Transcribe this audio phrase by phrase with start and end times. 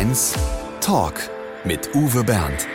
[0.00, 0.34] Mainz
[0.80, 1.12] Talk
[1.62, 2.66] mit Uwe Bernd.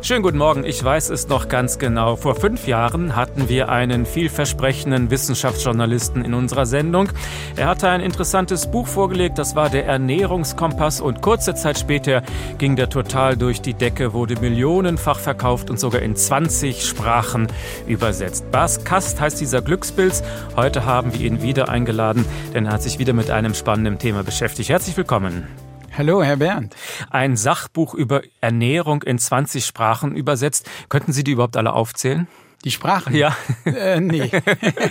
[0.00, 2.16] Schönen guten Morgen, ich weiß es noch ganz genau.
[2.16, 7.10] Vor fünf Jahren hatten wir einen vielversprechenden Wissenschaftsjournalisten in unserer Sendung.
[7.56, 12.22] Er hatte ein interessantes Buch vorgelegt, das war der Ernährungskompass und kurze Zeit später
[12.56, 17.48] ging der total durch die Decke, wurde millionenfach verkauft und sogar in 20 Sprachen
[17.86, 18.50] übersetzt.
[18.50, 20.22] Bas Kast heißt dieser Glückspilz.
[20.56, 22.24] Heute haben wir ihn wieder eingeladen,
[22.54, 24.70] denn er hat sich wieder mit einem spannenden Thema beschäftigt.
[24.70, 25.69] Herzlich willkommen.
[25.96, 26.76] Hallo, Herr Bernd.
[27.10, 30.68] Ein Sachbuch über Ernährung in 20 Sprachen übersetzt.
[30.88, 32.28] Könnten Sie die überhaupt alle aufzählen?
[32.64, 33.14] Die Sprachen?
[33.14, 33.36] Ja.
[33.64, 34.30] Äh, nee.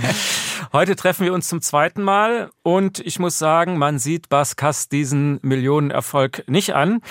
[0.73, 4.90] Heute treffen wir uns zum zweiten Mal und ich muss sagen, man sieht Bas Kass
[4.90, 7.02] diesen Millionenerfolg nicht an.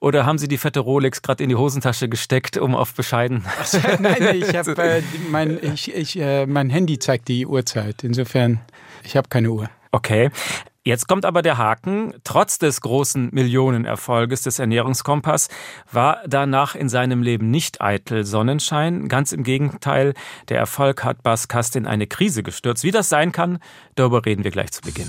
[0.00, 3.44] Oder haben Sie die fette Rolex gerade in die Hosentasche gesteckt, um auf bescheiden?
[4.00, 8.04] nein, ich habe äh, mein, ich, ich, äh, mein Handy zeigt die Uhrzeit.
[8.04, 8.60] Insofern,
[9.02, 9.68] ich habe keine Uhr.
[9.90, 10.30] Okay.
[10.84, 12.12] Jetzt kommt aber der Haken.
[12.24, 15.48] Trotz des großen Millionenerfolges des Ernährungskompass
[15.92, 19.08] war danach in seinem Leben nicht eitel Sonnenschein.
[19.08, 20.14] Ganz im Gegenteil,
[20.48, 22.82] der Erfolg hat Bas Kast in eine Krise gestürzt.
[22.82, 23.58] Wie das sein kann,
[23.94, 25.06] darüber reden wir gleich zu Beginn.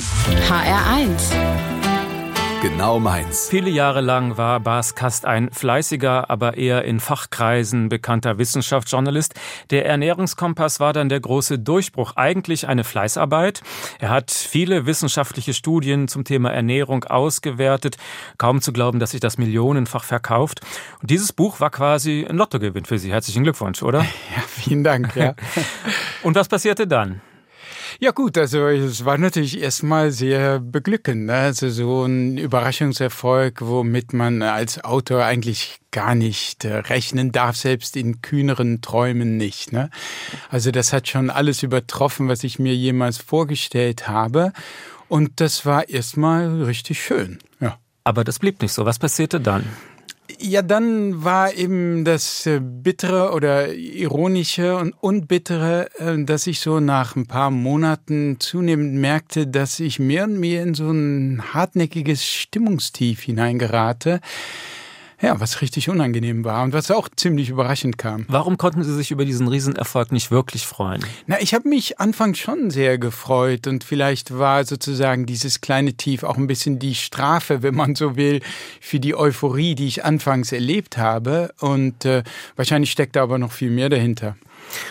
[0.48, 1.93] HR1
[2.64, 3.50] genau meins.
[3.50, 9.34] Viele Jahre lang war Bas Kast ein fleißiger, aber eher in Fachkreisen bekannter Wissenschaftsjournalist.
[9.70, 13.64] Der Ernährungskompass war dann der große Durchbruch, eigentlich eine Fleißarbeit.
[14.00, 17.98] Er hat viele wissenschaftliche Studien zum Thema Ernährung ausgewertet.
[18.38, 20.62] Kaum zu glauben, dass sich das millionenfach verkauft.
[21.02, 23.12] Und dieses Buch war quasi ein Lottogewinn für Sie.
[23.12, 24.06] Herzlichen Glückwunsch, oder?
[24.36, 25.16] Ja, vielen Dank.
[25.16, 25.36] Ja.
[26.24, 27.22] Und was passierte dann?
[28.00, 31.26] Ja gut, also es war natürlich erstmal sehr beglückend.
[31.26, 31.34] Ne?
[31.34, 37.96] Also so ein Überraschungserfolg, womit man als Autor eigentlich gar nicht äh, rechnen darf, selbst
[37.96, 39.72] in kühneren Träumen nicht.
[39.72, 39.90] Ne?
[40.50, 44.54] Also das hat schon alles übertroffen, was ich mir jemals vorgestellt habe.
[45.08, 47.40] Und das war erstmal richtig schön.
[47.60, 47.78] Ja.
[48.04, 48.86] Aber das blieb nicht so.
[48.86, 49.66] Was passierte dann?
[50.40, 56.80] Ja, dann war eben das äh, Bittere oder Ironische und Unbittere, äh, dass ich so
[56.80, 62.26] nach ein paar Monaten zunehmend merkte, dass ich mehr und mehr in so ein hartnäckiges
[62.26, 64.22] Stimmungstief hineingerate
[65.24, 68.26] ja, was richtig unangenehm war und was auch ziemlich überraschend kam.
[68.28, 71.02] Warum konnten Sie sich über diesen Riesenerfolg nicht wirklich freuen?
[71.28, 76.24] Na, ich habe mich anfangs schon sehr gefreut und vielleicht war sozusagen dieses kleine Tief
[76.24, 78.42] auch ein bisschen die Strafe, wenn man so will,
[78.82, 81.54] für die Euphorie, die ich anfangs erlebt habe.
[81.62, 82.24] Und äh,
[82.58, 84.36] wahrscheinlich steckt da aber noch viel mehr dahinter.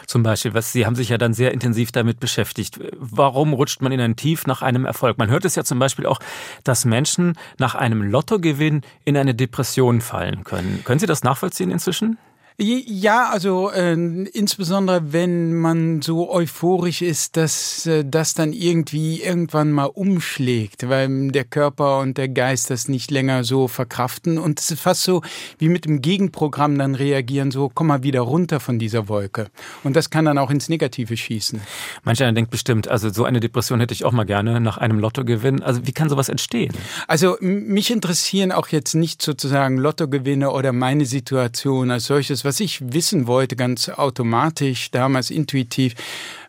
[0.06, 2.80] Zum Beispiel, was Sie haben sich ja dann sehr intensiv damit beschäftigt.
[2.98, 5.18] Warum rutscht man in ein Tief nach einem Erfolg?
[5.18, 6.20] Man hört es ja zum Beispiel auch,
[6.64, 10.82] dass Menschen nach einem Lottogewinn in eine Depression fallen können.
[10.84, 12.18] Können Sie das nachvollziehen inzwischen?
[12.62, 19.72] Ja, also äh, insbesondere wenn man so euphorisch ist, dass äh, das dann irgendwie irgendwann
[19.72, 24.70] mal umschlägt, weil der Körper und der Geist das nicht länger so verkraften und es
[24.70, 25.22] ist fast so
[25.58, 29.48] wie mit dem Gegenprogramm dann reagieren, so komm mal wieder runter von dieser Wolke.
[29.82, 31.60] Und das kann dann auch ins Negative schießen.
[32.04, 35.00] Manch einer denkt bestimmt, also so eine Depression hätte ich auch mal gerne nach einem
[35.00, 35.64] Lottogewinn.
[35.64, 36.72] Also wie kann sowas entstehen?
[37.08, 42.80] Also mich interessieren auch jetzt nicht sozusagen Lottogewinne oder meine Situation als solches was ich
[42.92, 45.94] wissen wollte, ganz automatisch, damals intuitiv,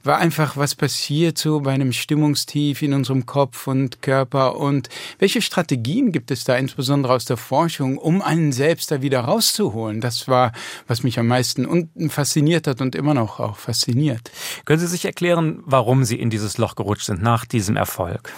[0.04, 5.42] war einfach, was passiert so bei einem Stimmungstief in unserem Kopf und Körper und welche
[5.42, 10.02] Strategien gibt es da insbesondere aus der Forschung, um einen selbst da wieder rauszuholen?
[10.02, 10.52] Das war,
[10.88, 14.32] was mich am meisten fasziniert hat und immer noch auch fasziniert.
[14.66, 18.34] Können Sie sich erklären, warum Sie in dieses Loch gerutscht sind nach diesem Erfolg?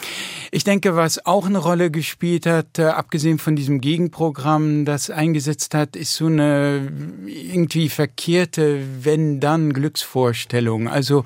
[0.51, 5.73] Ich denke, was auch eine Rolle gespielt hat, äh, abgesehen von diesem Gegenprogramm, das eingesetzt
[5.73, 6.91] hat, ist so eine
[7.25, 10.87] irgendwie verkehrte Wenn-Dann-Glücksvorstellung.
[10.87, 11.23] Also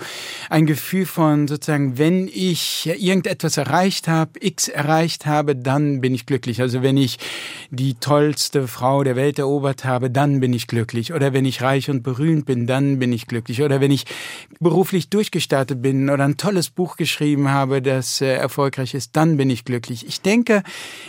[0.49, 6.25] ein Gefühl von sozusagen, wenn ich irgendetwas erreicht habe, X erreicht habe, dann bin ich
[6.25, 6.61] glücklich.
[6.61, 7.17] Also wenn ich
[7.69, 11.13] die tollste Frau der Welt erobert habe, dann bin ich glücklich.
[11.13, 13.61] Oder wenn ich reich und berühmt bin, dann bin ich glücklich.
[13.61, 14.05] Oder wenn ich
[14.59, 19.49] beruflich durchgestartet bin oder ein tolles Buch geschrieben habe, das äh, erfolgreich ist, dann bin
[19.49, 20.07] ich glücklich.
[20.07, 20.63] Ich denke,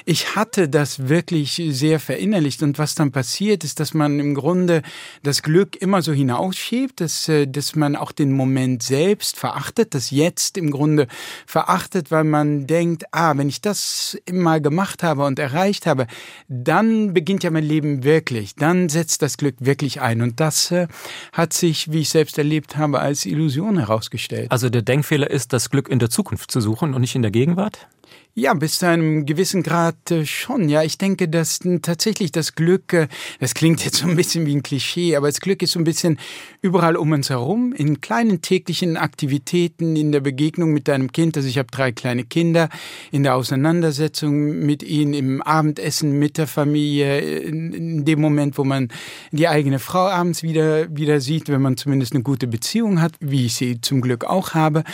[0.04, 2.62] ich hatte das wirklich sehr verinnerlicht.
[2.62, 4.82] Und was dann passiert, ist, dass man im Grunde
[5.22, 9.94] das Glück immer so hinausschiebt, dass, äh, dass man auch den Moment selbst selbst verachtet,
[9.94, 11.08] das Jetzt im Grunde
[11.44, 16.06] verachtet, weil man denkt, ah, wenn ich das immer gemacht habe und erreicht habe,
[16.48, 20.22] dann beginnt ja mein Leben wirklich, dann setzt das Glück wirklich ein.
[20.22, 20.86] Und das äh,
[21.32, 24.52] hat sich, wie ich selbst erlebt habe, als Illusion herausgestellt.
[24.52, 27.32] Also der Denkfehler ist, das Glück in der Zukunft zu suchen und nicht in der
[27.32, 27.88] Gegenwart?
[28.34, 30.68] Ja, bis zu einem gewissen Grad äh, schon.
[30.70, 33.08] Ja, ich denke, dass tatsächlich das Glück, äh,
[33.38, 35.84] das klingt jetzt so ein bisschen wie ein Klischee, aber das Glück ist so ein
[35.84, 36.18] bisschen
[36.62, 41.36] überall um uns herum, in kleinen täglichen Aktivitäten, in der Begegnung mit deinem Kind.
[41.36, 42.70] Also ich habe drei kleine Kinder,
[43.10, 48.88] in der Auseinandersetzung mit ihnen, im Abendessen mit der Familie, in dem Moment, wo man
[49.32, 53.46] die eigene Frau abends wieder, wieder sieht, wenn man zumindest eine gute Beziehung hat, wie
[53.46, 54.84] ich sie zum Glück auch habe,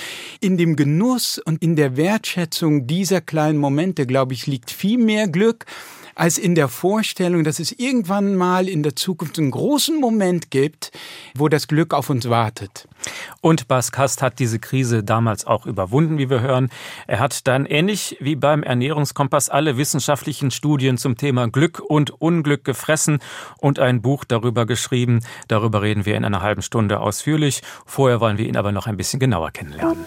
[0.40, 5.28] in dem Genuss und in der Wertschätzung dieser kleinen Momente, glaube ich, liegt viel mehr
[5.28, 5.66] Glück
[6.16, 10.90] als in der Vorstellung, dass es irgendwann mal in der Zukunft einen großen Moment gibt,
[11.34, 12.88] wo das Glück auf uns wartet.
[13.42, 16.70] Und Bas Kast hat diese Krise damals auch überwunden, wie wir hören.
[17.06, 22.64] Er hat dann ähnlich wie beim Ernährungskompass alle wissenschaftlichen Studien zum Thema Glück und Unglück
[22.64, 23.18] gefressen
[23.58, 25.20] und ein Buch darüber geschrieben.
[25.48, 27.60] Darüber reden wir in einer halben Stunde ausführlich.
[27.84, 30.06] Vorher wollen wir ihn aber noch ein bisschen genauer kennenlernen.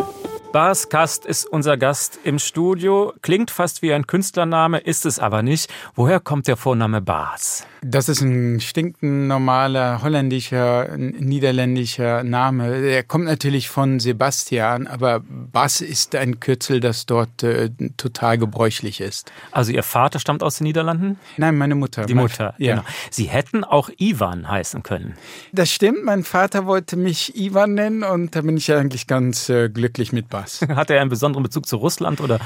[0.52, 3.14] Bas Kast ist unser Gast im Studio.
[3.22, 5.72] Klingt fast wie ein Künstlername, ist es aber nicht.
[5.94, 7.68] Woher kommt der Vorname Bas?
[7.82, 12.76] Das ist ein stinknormaler holländischer, niederländischer Name.
[12.76, 19.02] Er kommt natürlich von Sebastian, aber Bas ist ein Kürzel, das dort äh, total gebräuchlich
[19.02, 19.32] ist.
[19.52, 21.20] Also Ihr Vater stammt aus den Niederlanden?
[21.38, 22.06] Nein, meine Mutter.
[22.06, 22.78] Die Mutter, ja.
[22.78, 22.88] Genau.
[23.12, 25.14] Sie hätten auch Ivan heißen können.
[25.54, 26.04] Das stimmt.
[26.04, 30.28] Mein Vater wollte mich Ivan nennen und da bin ich eigentlich ganz äh, glücklich mit
[30.28, 30.39] Bas.
[30.76, 32.40] Hat er einen besonderen Bezug zu Russland oder?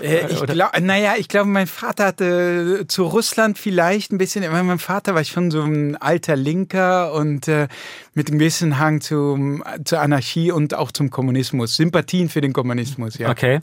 [0.00, 4.78] Äh, ich glaube, naja, ich glaube, mein Vater hatte zu Russland vielleicht ein bisschen, meinem
[4.78, 7.68] Vater war schon so ein alter Linker und äh,
[8.14, 11.76] mit einem gewissen Hang zum, zur Anarchie und auch zum Kommunismus.
[11.76, 13.30] Sympathien für den Kommunismus, ja.
[13.30, 13.60] Okay.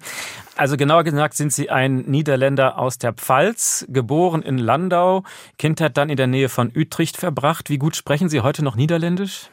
[0.56, 5.24] Also genauer gesagt sind Sie ein Niederländer aus der Pfalz, geboren in Landau,
[5.58, 7.70] Kindheit dann in der Nähe von Utrecht verbracht.
[7.70, 9.50] Wie gut sprechen Sie heute noch Niederländisch?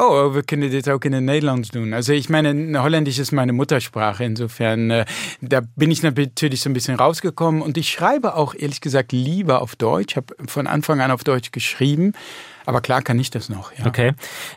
[0.00, 1.92] Oh, wir können das auch in den Nederlands tun.
[1.92, 4.22] Also ich meine, Holländisch ist meine Muttersprache.
[4.22, 5.04] Insofern, äh,
[5.40, 7.60] da bin ich natürlich so ein bisschen rausgekommen.
[7.62, 10.12] Und ich schreibe auch ehrlich gesagt lieber auf Deutsch.
[10.12, 12.12] Ich habe von Anfang an auf Deutsch geschrieben.
[12.64, 13.72] Aber klar kann ich das noch.
[13.76, 13.86] Ja.
[13.86, 14.12] Okay.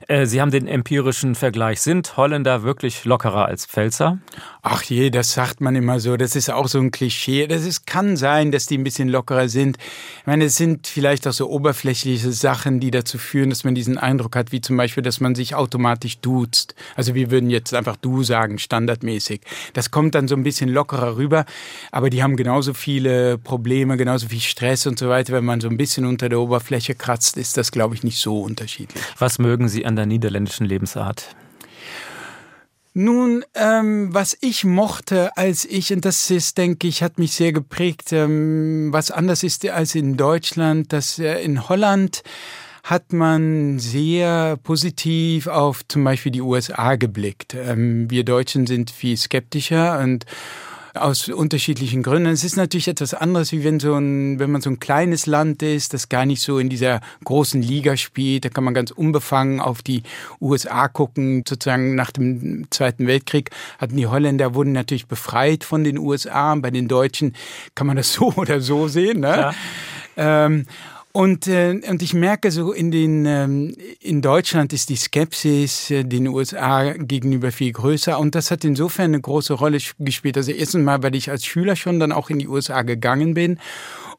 [0.07, 1.81] Äh, Sie haben den empirischen Vergleich.
[1.81, 4.19] Sind Holländer wirklich lockerer als Pfälzer?
[4.63, 6.17] Ach je, das sagt man immer so.
[6.17, 7.47] Das ist auch so ein Klischee.
[7.47, 9.77] Das ist, kann sein, dass die ein bisschen lockerer sind.
[10.19, 13.97] Ich meine, es sind vielleicht auch so oberflächliche Sachen, die dazu führen, dass man diesen
[13.97, 16.75] Eindruck hat, wie zum Beispiel, dass man sich automatisch duzt.
[16.95, 19.41] Also wir würden jetzt einfach du sagen, standardmäßig.
[19.73, 21.45] Das kommt dann so ein bisschen lockerer rüber.
[21.91, 25.33] Aber die haben genauso viele Probleme, genauso viel Stress und so weiter.
[25.33, 28.19] Wenn man so ein bisschen unter der Oberfläche kratzt, ist das, glaube ich, ich, nicht
[28.19, 29.03] so unterschiedlich.
[29.17, 31.35] Was mögen Sie an der niederländischen Lebensart?
[32.93, 37.53] Nun, ähm, was ich mochte, als ich, und das ist, denke ich, hat mich sehr
[37.53, 42.21] geprägt, ähm, was anders ist als in Deutschland, dass äh, in Holland
[42.83, 47.53] hat man sehr positiv auf zum Beispiel die USA geblickt.
[47.53, 50.25] Ähm, wir Deutschen sind viel skeptischer und
[50.93, 52.29] aus unterschiedlichen Gründen.
[52.29, 55.63] Es ist natürlich etwas anderes, wie wenn so ein, wenn man so ein kleines Land
[55.63, 58.45] ist, das gar nicht so in dieser großen Liga spielt.
[58.45, 60.03] Da kann man ganz unbefangen auf die
[60.39, 61.43] USA gucken.
[61.47, 66.55] Sozusagen nach dem Zweiten Weltkrieg hatten die Holländer wurden natürlich befreit von den USA.
[66.55, 67.35] Bei den Deutschen
[67.75, 69.21] kann man das so oder so sehen.
[69.21, 69.53] Ne?
[70.17, 70.45] Ja.
[70.45, 70.65] Ähm,
[71.13, 76.03] und, äh, und ich merke so in den ähm, in Deutschland ist die Skepsis äh,
[76.03, 80.37] den USA gegenüber viel größer und das hat insofern eine große Rolle gespielt.
[80.37, 83.59] Also erstens mal, weil ich als Schüler schon dann auch in die USA gegangen bin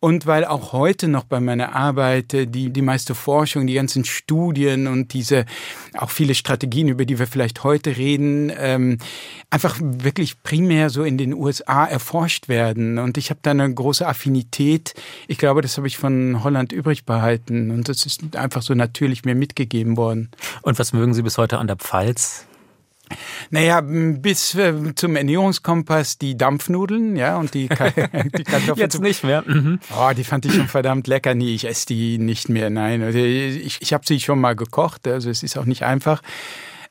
[0.02, 4.04] und weil auch heute noch bei meiner Arbeit äh, die, die meiste Forschung, die ganzen
[4.04, 5.44] Studien und diese
[5.96, 8.98] auch viele Strategien, über die wir vielleicht heute reden, ähm,
[9.48, 12.98] einfach wirklich primär so in den USA erforscht werden.
[12.98, 14.94] Und ich habe da eine große Affinität.
[15.28, 17.70] Ich glaube, das habe ich von Holland übrig behalten.
[17.70, 20.32] Und das ist einfach so natürlich mir mitgegeben worden.
[20.62, 22.48] Und was mögen Sie bis heute an der Pfalz?
[23.50, 28.76] Naja, bis äh, zum Ernährungskompass die Dampfnudeln, ja, und die, die Kartoffeln.
[28.76, 29.42] Jetzt nicht mehr.
[29.46, 29.80] Mhm.
[29.96, 31.34] Oh, die fand ich schon verdammt lecker.
[31.34, 32.70] Nee, ich esse die nicht mehr.
[32.70, 36.22] Nein, also ich, ich habe sie schon mal gekocht, also es ist auch nicht einfach.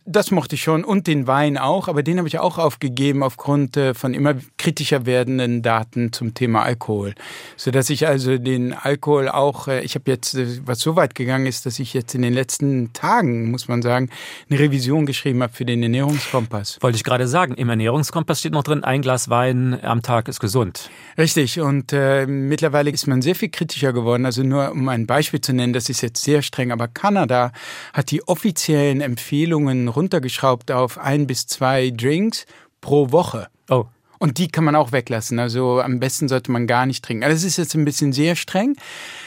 [0.06, 3.78] Das mochte ich schon und den Wein auch, aber den habe ich auch aufgegeben aufgrund
[3.78, 7.14] äh, von immer kritischer werdenden Daten zum Thema Alkohol,
[7.56, 11.14] so dass ich also den Alkohol auch, äh, ich habe jetzt, äh, was so weit
[11.14, 14.10] gegangen ist, dass ich jetzt in den letzten Tagen, muss man sagen,
[14.50, 16.80] eine Revision geschrieben habe für den Ernährungskompass.
[16.82, 20.40] Wollte ich gerade sagen, im Ernährungskompass steht noch drin, ein Glas Wein am Tag ist
[20.40, 20.90] gesund.
[21.16, 24.26] Richtig und äh, mittlerweile ist man sehr viel kritischer geworden.
[24.26, 27.52] Also nur um ein Beispiel zu nennen, das ist jetzt sehr streng, aber Kanada
[27.94, 32.46] hat die offiziellen Empfehlungen runtergeschraubt auf ein bis zwei Drinks
[32.82, 33.48] pro Woche.
[33.70, 33.86] Oh.
[34.20, 35.40] Und die kann man auch weglassen.
[35.40, 37.24] Also am besten sollte man gar nicht trinken.
[37.24, 38.76] Also das ist jetzt ein bisschen sehr streng,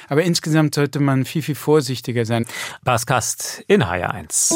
[0.08, 2.46] aber insgesamt sollte man viel, viel vorsichtiger sein.
[2.84, 4.54] Bas Kast in HR1.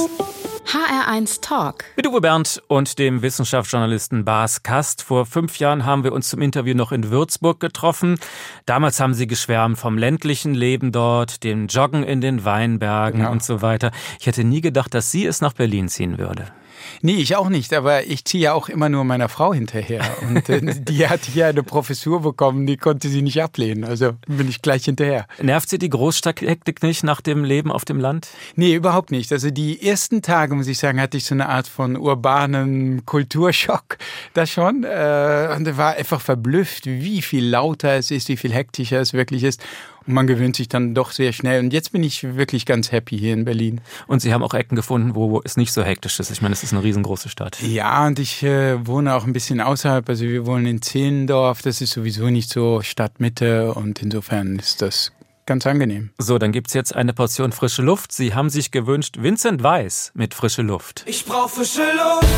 [0.68, 1.86] HR1 Talk.
[1.96, 5.00] Mit Uwe Bernd und dem Wissenschaftsjournalisten Bas Kast.
[5.00, 8.20] Vor fünf Jahren haben wir uns zum Interview noch in Würzburg getroffen.
[8.66, 13.32] Damals haben Sie geschwärmt vom ländlichen Leben dort, dem Joggen in den Weinbergen genau.
[13.32, 13.92] und so weiter.
[14.20, 16.52] Ich hätte nie gedacht, dass sie es nach Berlin ziehen würde.
[17.02, 20.02] Nee, ich auch nicht, aber ich ziehe ja auch immer nur meiner Frau hinterher.
[20.22, 23.84] Und äh, die hat hier eine Professur bekommen, die konnte sie nicht ablehnen.
[23.84, 25.26] Also bin ich gleich hinterher.
[25.40, 28.28] Nervt sie die Großstadthektik nicht nach dem Leben auf dem Land?
[28.56, 29.32] Nee, überhaupt nicht.
[29.32, 33.98] Also die ersten Tage, muss ich sagen, hatte ich so eine Art von urbanen Kulturschock.
[34.34, 34.84] Das schon.
[34.84, 39.42] Äh, und war einfach verblüfft, wie viel lauter es ist, wie viel hektischer es wirklich
[39.42, 39.62] ist.
[40.08, 41.60] Und man gewöhnt sich dann doch sehr schnell.
[41.60, 43.82] Und jetzt bin ich wirklich ganz happy hier in Berlin.
[44.06, 46.30] Und Sie haben auch Ecken gefunden, wo es nicht so hektisch ist.
[46.30, 47.60] Ich meine, es ist eine riesengroße Stadt.
[47.60, 50.08] Ja, und ich äh, wohne auch ein bisschen außerhalb.
[50.08, 51.60] Also wir wohnen in Zehlendorf.
[51.60, 53.74] Das ist sowieso nicht so Stadtmitte.
[53.74, 55.12] Und insofern ist das
[55.44, 56.08] ganz angenehm.
[56.16, 58.10] So, dann gibt es jetzt eine Portion frische Luft.
[58.12, 61.04] Sie haben sich gewünscht Vincent Weiss mit frische Luft.
[61.06, 62.32] Ich brauche frische Luft,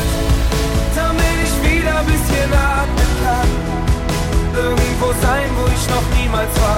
[0.93, 3.47] damit ich wieder ein bisschen atmen kann.
[4.53, 6.70] Irgendwo sein, wo ich noch niemals war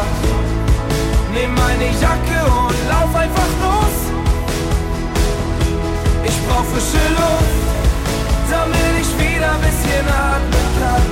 [2.02, 3.96] Jacke und lauf einfach los.
[6.26, 7.64] Ich brauch frische Luft,
[8.50, 11.06] damit ich wieder ein bisschen atmen kann.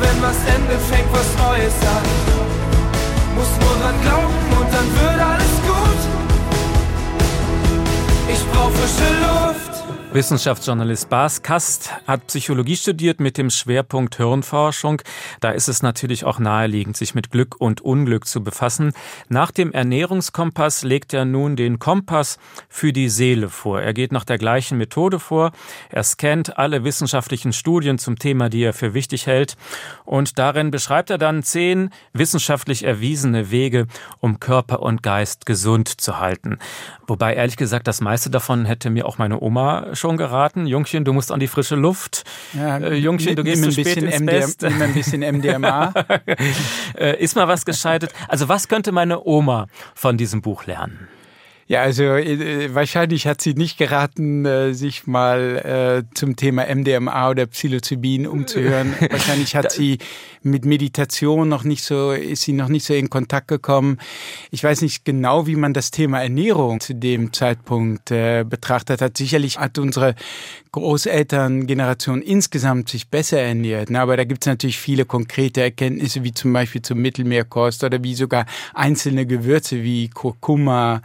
[0.00, 2.06] Wenn was endet, fängt was Neues an.
[3.36, 6.00] Muss nur dran glauben und dann wird alles gut.
[8.28, 9.63] Ich brauch frische Luft.
[10.14, 15.02] Wissenschaftsjournalist Bas Kast hat Psychologie studiert mit dem Schwerpunkt Hirnforschung.
[15.40, 18.92] Da ist es natürlich auch naheliegend, sich mit Glück und Unglück zu befassen.
[19.28, 23.82] Nach dem Ernährungskompass legt er nun den Kompass für die Seele vor.
[23.82, 25.50] Er geht nach der gleichen Methode vor.
[25.90, 29.56] Er scannt alle wissenschaftlichen Studien zum Thema, die er für wichtig hält.
[30.04, 33.88] Und darin beschreibt er dann zehn wissenschaftlich erwiesene Wege,
[34.20, 36.60] um Körper und Geist gesund zu halten.
[37.08, 40.66] Wobei ehrlich gesagt, das meiste davon hätte mir auch meine Oma geraten.
[40.66, 42.24] Jungchen, du musst an die frische Luft.
[42.52, 44.56] Ja, äh, Jungchen, du gehst zu spät ins MDM, Bett.
[44.62, 45.92] Nimm ein bisschen MDMA.
[46.96, 48.12] Äh, ist mal was gescheidet.
[48.28, 51.08] Also was könnte meine Oma von diesem Buch lernen?
[51.66, 57.30] Ja, also äh, wahrscheinlich hat sie nicht geraten, äh, sich mal äh, zum Thema MDMA
[57.30, 58.94] oder Psilocybin umzuhören.
[59.10, 59.98] wahrscheinlich hat sie
[60.42, 63.98] mit Meditation noch nicht so, ist sie noch nicht so in Kontakt gekommen.
[64.50, 69.16] Ich weiß nicht genau, wie man das Thema Ernährung zu dem Zeitpunkt äh, betrachtet hat.
[69.16, 70.14] Sicherlich hat unsere
[70.72, 73.88] Großelterngeneration insgesamt sich besser ernährt.
[73.88, 74.00] Ne?
[74.00, 78.14] Aber da gibt es natürlich viele konkrete Erkenntnisse, wie zum Beispiel zum Mittelmeerkost oder wie
[78.14, 78.44] sogar
[78.74, 81.00] einzelne Gewürze wie Kurkuma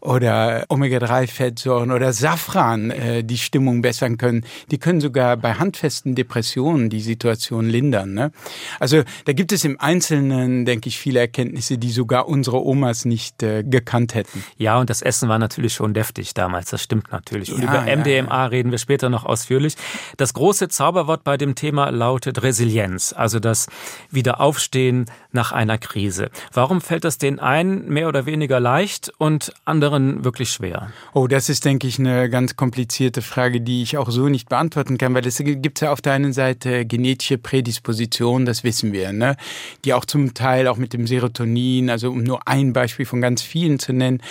[0.00, 4.44] oder Omega-3-Fettsäuren oder Safran äh, die Stimmung bessern können.
[4.70, 8.14] Die können sogar bei handfesten Depressionen die Situation lindern.
[8.14, 8.32] Ne?
[8.78, 13.42] Also da gibt es im Einzelnen, denke ich, viele Erkenntnisse, die sogar unsere Omas nicht
[13.42, 14.44] äh, gekannt hätten.
[14.56, 17.52] Ja, und das Essen war natürlich schon deftig damals, das stimmt natürlich.
[17.52, 18.46] Und ja, über MDMA ja.
[18.46, 19.74] reden wir später noch ausführlich.
[20.16, 23.66] Das große Zauberwort bei dem Thema lautet Resilienz, also das
[24.10, 26.30] Wiederaufstehen nach einer Krise.
[26.52, 30.92] Warum fällt das den einen mehr oder weniger leicht und anderen anderen wirklich schwer?
[31.12, 34.98] Oh, das ist, denke ich, eine ganz komplizierte Frage, die ich auch so nicht beantworten
[34.98, 39.36] kann, weil es gibt ja auf der einen Seite genetische Prädispositionen, das wissen wir, ne?
[39.84, 43.42] die auch zum Teil auch mit dem Serotonin, also um nur ein Beispiel von ganz
[43.42, 44.22] vielen zu nennen,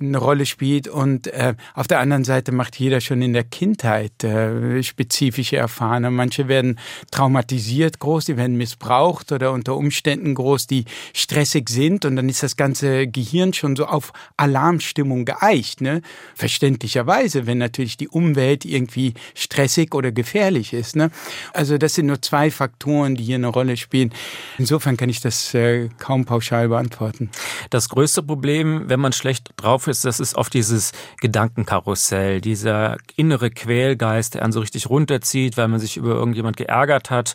[0.00, 0.88] eine Rolle spielt.
[0.88, 6.14] Und äh, auf der anderen Seite macht jeder schon in der Kindheit äh, spezifische Erfahrungen.
[6.14, 6.78] Manche werden
[7.10, 12.42] traumatisiert groß, die werden missbraucht oder unter Umständen groß, die stressig sind und dann ist
[12.42, 15.80] das ganze Gehirn schon so auf Alarmstimmung Stimmung geeicht.
[15.80, 16.02] Ne?
[16.34, 20.96] Verständlicherweise, wenn natürlich die Umwelt irgendwie stressig oder gefährlich ist.
[20.96, 21.10] Ne?
[21.52, 24.12] Also das sind nur zwei Faktoren, die hier eine Rolle spielen.
[24.58, 27.30] Insofern kann ich das äh, kaum pauschal beantworten.
[27.70, 33.50] Das größte Problem, wenn man schlecht drauf ist, das ist oft dieses Gedankenkarussell, dieser innere
[33.50, 37.34] Quälgeist, der einen so richtig runterzieht, weil man sich über irgendjemand geärgert hat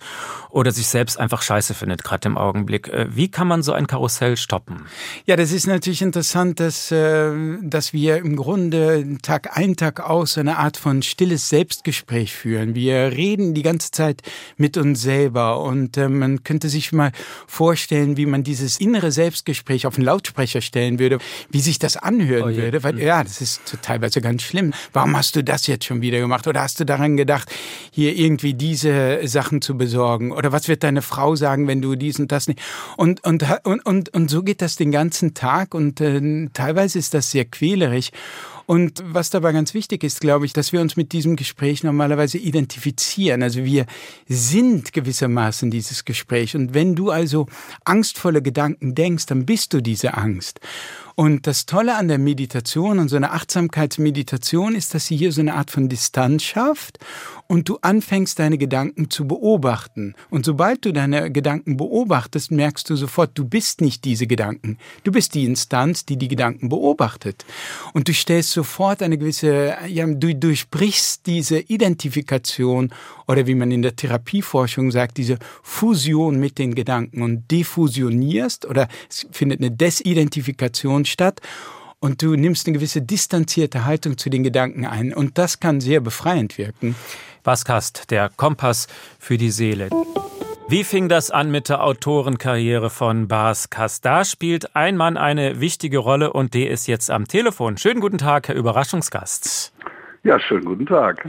[0.49, 2.89] oder sich selbst einfach scheiße findet, gerade im Augenblick.
[2.89, 4.87] Äh, wie kann man so ein Karussell stoppen?
[5.25, 7.31] Ja, das ist natürlich interessant, dass äh,
[7.63, 12.75] dass wir im Grunde Tag ein, Tag aus eine Art von stilles Selbstgespräch führen.
[12.75, 14.21] Wir reden die ganze Zeit
[14.57, 17.11] mit uns selber und äh, man könnte sich mal
[17.47, 22.53] vorstellen, wie man dieses innere Selbstgespräch auf einen Lautsprecher stellen würde, wie sich das anhören
[22.53, 22.83] oh, würde.
[22.83, 23.01] Weil, hm.
[23.01, 24.73] ja, das ist teilweise ganz schlimm.
[24.93, 26.47] Warum hast du das jetzt schon wieder gemacht?
[26.47, 27.51] Oder hast du daran gedacht,
[27.91, 30.31] hier irgendwie diese Sachen zu besorgen?
[30.31, 32.59] Oder was wird deine Frau sagen, wenn du dies und das nicht?
[32.97, 37.13] Und, und, und, und, und so geht das den ganzen Tag und äh, teilweise ist
[37.13, 38.11] das sehr quälerisch.
[38.65, 42.37] Und was dabei ganz wichtig ist, glaube ich, dass wir uns mit diesem Gespräch normalerweise
[42.37, 43.43] identifizieren.
[43.43, 43.85] Also wir
[44.27, 46.55] sind gewissermaßen dieses Gespräch.
[46.55, 47.47] Und wenn du also
[47.83, 50.61] angstvolle Gedanken denkst, dann bist du diese Angst.
[51.15, 55.41] Und das Tolle an der Meditation und so einer Achtsamkeitsmeditation ist, dass sie hier so
[55.41, 56.99] eine Art von Distanz schafft
[57.47, 60.15] und du anfängst, deine Gedanken zu beobachten.
[60.29, 64.77] Und sobald du deine Gedanken beobachtest, merkst du sofort, du bist nicht diese Gedanken.
[65.03, 67.45] Du bist die Instanz, die die Gedanken beobachtet.
[67.93, 72.93] Und du stellst sofort eine gewisse, ja, du durchbrichst diese Identifikation
[73.27, 78.87] oder wie man in der Therapieforschung sagt, diese Fusion mit den Gedanken und defusionierst oder
[79.09, 81.41] es findet eine Desidentifikation statt
[81.99, 86.01] und du nimmst eine gewisse distanzierte Haltung zu den Gedanken ein und das kann sehr
[86.01, 86.95] befreiend wirken.
[87.43, 88.87] Baskast, der Kompass
[89.19, 89.89] für die Seele.
[90.67, 94.05] Wie fing das an mit der Autorenkarriere von Bas Kast?
[94.05, 97.77] Da spielt ein Mann eine wichtige Rolle und der ist jetzt am Telefon.
[97.77, 99.73] Schönen guten Tag, Herr Überraschungsgast.
[100.23, 101.27] Ja, schönen guten Tag.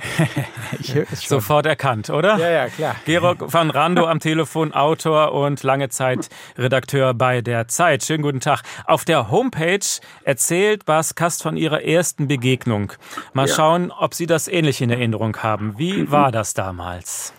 [1.14, 2.36] Sofort erkannt, oder?
[2.36, 2.94] Ja, ja, klar.
[3.06, 8.02] Georg van Rando am Telefon, Autor und lange Zeit Redakteur bei der Zeit.
[8.02, 8.60] Schönen guten Tag.
[8.84, 9.86] Auf der Homepage
[10.24, 12.92] erzählt Bas Kast von ihrer ersten Begegnung.
[13.32, 13.54] Mal ja.
[13.54, 15.78] schauen, ob Sie das ähnlich in Erinnerung haben.
[15.78, 17.32] Wie war das damals?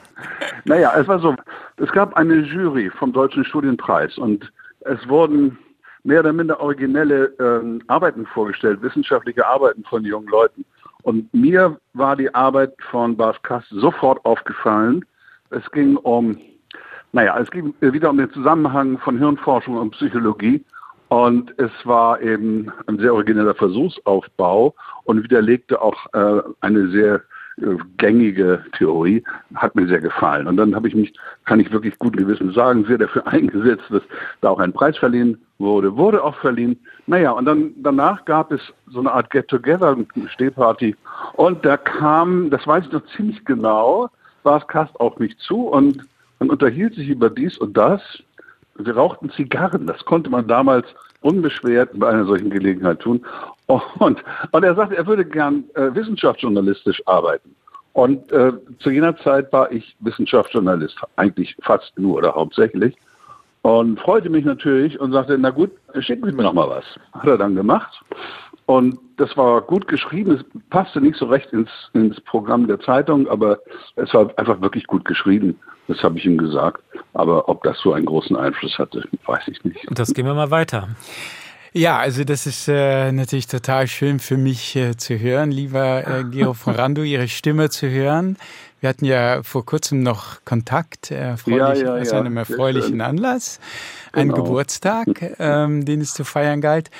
[0.65, 1.35] Naja, es war so,
[1.77, 5.59] es gab eine Jury vom Deutschen Studienpreis und es wurden
[6.03, 10.65] mehr oder minder originelle ähm, Arbeiten vorgestellt, wissenschaftliche Arbeiten von jungen Leuten.
[11.03, 15.05] Und mir war die Arbeit von Bas Kass sofort aufgefallen.
[15.49, 16.37] Es ging um,
[17.11, 20.63] naja, es ging wieder um den Zusammenhang von Hirnforschung und Psychologie.
[21.09, 27.21] Und es war eben ein sehr origineller Versuchsaufbau und widerlegte auch äh, eine sehr
[27.97, 29.23] gängige Theorie,
[29.55, 30.47] hat mir sehr gefallen.
[30.47, 31.13] Und dann habe ich mich,
[31.45, 34.01] kann ich wirklich guten Gewissens sagen, sehr dafür eingesetzt, dass
[34.41, 36.79] da auch ein Preis verliehen wurde, wurde auch verliehen.
[37.05, 40.95] Naja, und dann danach gab es so eine Art Get-Together, eine Stehparty.
[41.33, 44.09] Und da kam, das weiß ich noch ziemlich genau,
[44.43, 46.03] war es Kast auf mich zu und
[46.39, 48.01] man unterhielt sich über dies und das.
[48.75, 49.85] Wir rauchten Zigarren.
[49.85, 50.87] Das konnte man damals
[51.21, 53.23] unbeschwert bei einer solchen Gelegenheit tun.
[53.99, 57.55] Und, und er sagte, er würde gern äh, wissenschaftsjournalistisch arbeiten.
[57.93, 62.95] Und äh, zu jener Zeit war ich Wissenschaftsjournalist, eigentlich fast nur oder hauptsächlich.
[63.61, 66.83] Und freute mich natürlich und sagte, na gut, schicken Sie mir noch mal was.
[67.13, 68.01] Hat er dann gemacht.
[68.65, 70.31] Und das war gut geschrieben.
[70.31, 73.59] Es passte nicht so recht ins, ins Programm der Zeitung, aber
[73.95, 75.59] es war einfach wirklich gut geschrieben.
[75.87, 76.81] Das habe ich ihm gesagt.
[77.13, 79.87] Aber ob das so einen großen Einfluss hatte, weiß ich nicht.
[79.87, 80.87] Und das gehen wir mal weiter.
[81.75, 86.23] Ja, also das ist äh, natürlich total schön für mich äh, zu hören, lieber äh,
[86.31, 88.37] Gero von Rando, Ihre Stimme zu hören.
[88.79, 93.59] Wir hatten ja vor kurzem noch Kontakt, erfreulich, ja, ja, aus einem erfreulichen Anlass,
[94.11, 94.21] genau.
[94.21, 95.07] einen Geburtstag,
[95.39, 96.91] ähm, den es zu feiern galt.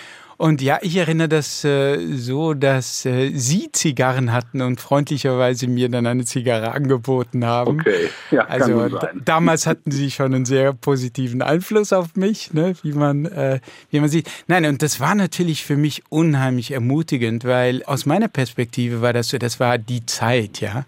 [0.43, 5.87] Und ja, ich erinnere das äh, so, dass äh, Sie Zigarren hatten und freundlicherweise mir
[5.87, 7.79] dann eine Zigarre angeboten haben.
[7.79, 8.89] Okay, ja, also
[9.23, 14.01] damals hatten Sie schon einen sehr positiven Einfluss auf mich, ne, wie man äh, wie
[14.01, 14.29] man sieht.
[14.47, 19.29] Nein, und das war natürlich für mich unheimlich ermutigend, weil aus meiner Perspektive war das
[19.29, 20.83] so, das war die Zeit, ja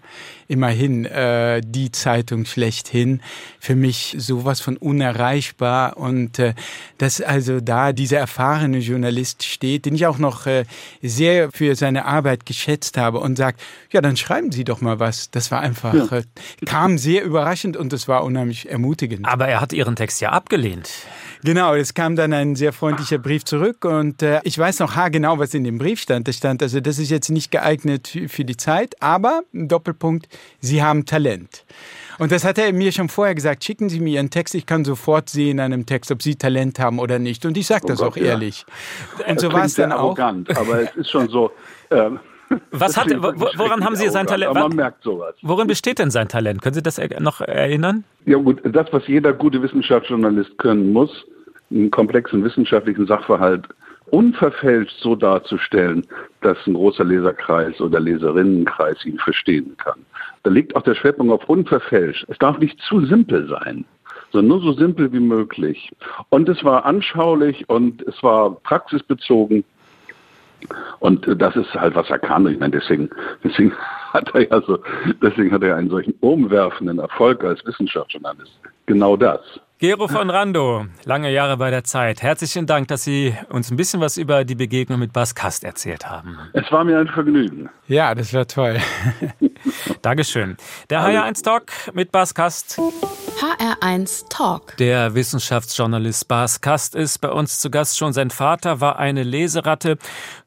[0.48, 3.20] immerhin äh, die Zeitung schlechthin.
[3.58, 6.54] Für mich sowas von unerreichbar und äh,
[6.98, 10.64] dass also da dieser erfahrene Journalist steht, den ich auch noch äh,
[11.02, 15.30] sehr für seine Arbeit geschätzt habe und sagt, ja, dann schreiben Sie doch mal was.
[15.30, 16.18] Das war einfach, ja.
[16.18, 16.22] äh,
[16.64, 19.26] kam sehr überraschend und es war unheimlich ermutigend.
[19.26, 20.90] Aber er hat Ihren Text ja abgelehnt.
[21.46, 25.38] Genau, es kam dann ein sehr freundlicher Brief zurück und äh, ich weiß noch haargenau,
[25.38, 26.26] was in dem Brief stand.
[26.26, 30.26] Da stand also, das ist jetzt nicht geeignet für die Zeit, aber, Doppelpunkt,
[30.58, 31.64] Sie haben Talent.
[32.18, 33.62] Und das hat er mir schon vorher gesagt.
[33.62, 34.56] Schicken Sie mir Ihren Text.
[34.56, 37.46] Ich kann sofort sehen an einem Text, ob Sie Talent haben oder nicht.
[37.46, 38.66] Und ich sage oh das Gott, auch ehrlich.
[39.20, 39.26] Ja.
[39.26, 40.18] Und so war es dann auch.
[40.18, 41.52] Aber es ist schon so.
[41.92, 42.18] Ähm,
[42.72, 44.52] Was hat, woran haben Sie sein Talent?
[44.52, 45.36] Man merkt sowas.
[45.42, 46.60] Worin besteht denn sein Talent?
[46.60, 48.02] Können Sie das noch erinnern?
[48.24, 51.24] Ja gut, das, was jeder gute Wissenschaftsjournalist können muss,
[51.70, 53.66] einen komplexen wissenschaftlichen Sachverhalt
[54.10, 56.06] unverfälscht so darzustellen,
[56.40, 60.00] dass ein großer Leserkreis oder Leserinnenkreis ihn verstehen kann.
[60.42, 62.24] Da liegt auch der Schwerpunkt auf unverfälscht.
[62.28, 63.84] Es darf nicht zu simpel sein,
[64.32, 65.90] sondern nur so simpel wie möglich.
[66.28, 69.64] Und es war anschaulich und es war praxisbezogen.
[71.00, 72.46] Und das ist halt, was er kann.
[72.46, 73.10] Ich meine, deswegen,
[73.42, 73.72] deswegen
[74.12, 74.78] hat er ja so,
[75.20, 78.58] deswegen hat er einen solchen umwerfenden Erfolg als Wissenschaftsjournalist.
[78.86, 79.40] Genau das.
[79.78, 82.22] Gero von Rando, lange Jahre bei der Zeit.
[82.22, 86.08] Herzlichen Dank, dass Sie uns ein bisschen was über die Begegnung mit Bas Kast erzählt
[86.08, 86.38] haben.
[86.54, 87.68] Es war mir ein Vergnügen.
[87.86, 88.78] Ja, das war toll.
[90.00, 90.56] Dankeschön.
[90.88, 92.78] Der HR1 Talk mit Bas Kast.
[92.78, 94.78] HR1 Talk.
[94.78, 97.98] Der Wissenschaftsjournalist Bas Kast ist bei uns zu Gast.
[97.98, 99.98] Schon sein Vater war eine Leseratte.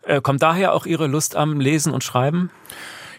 [0.02, 2.50] Äh, kommt daher auch Ihre Lust am Lesen und Schreiben?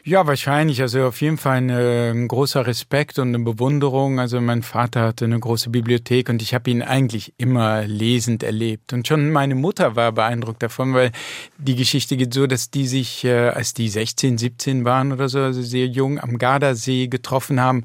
[0.02, 0.80] Ja, wahrscheinlich.
[0.80, 4.18] Also auf jeden Fall eine, ein großer Respekt und eine Bewunderung.
[4.18, 8.94] Also mein Vater hatte eine große Bibliothek und ich habe ihn eigentlich immer lesend erlebt.
[8.94, 11.12] Und schon meine Mutter war beeindruckt davon, weil
[11.58, 15.40] die Geschichte geht so, dass die sich, äh, als die 16, 17 waren oder so,
[15.40, 17.84] also sehr jung, am Gardasee getroffen haben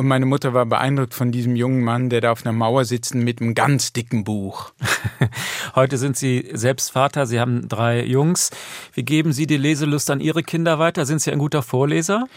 [0.00, 3.14] und meine Mutter war beeindruckt von diesem jungen Mann, der da auf einer Mauer sitzt
[3.14, 4.72] mit einem ganz dicken Buch.
[5.74, 8.48] Heute sind Sie selbst Vater, Sie haben drei Jungs.
[8.94, 11.04] Wie geben Sie die Leselust an Ihre Kinder weiter?
[11.04, 12.28] Sind Sie ein guter Vorleser?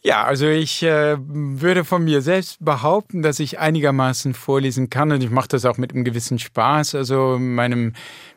[0.00, 5.22] Ja, also ich äh, würde von mir selbst behaupten, dass ich einigermaßen vorlesen kann und
[5.22, 6.94] ich mache das auch mit einem gewissen Spaß.
[6.94, 7.92] Also meinem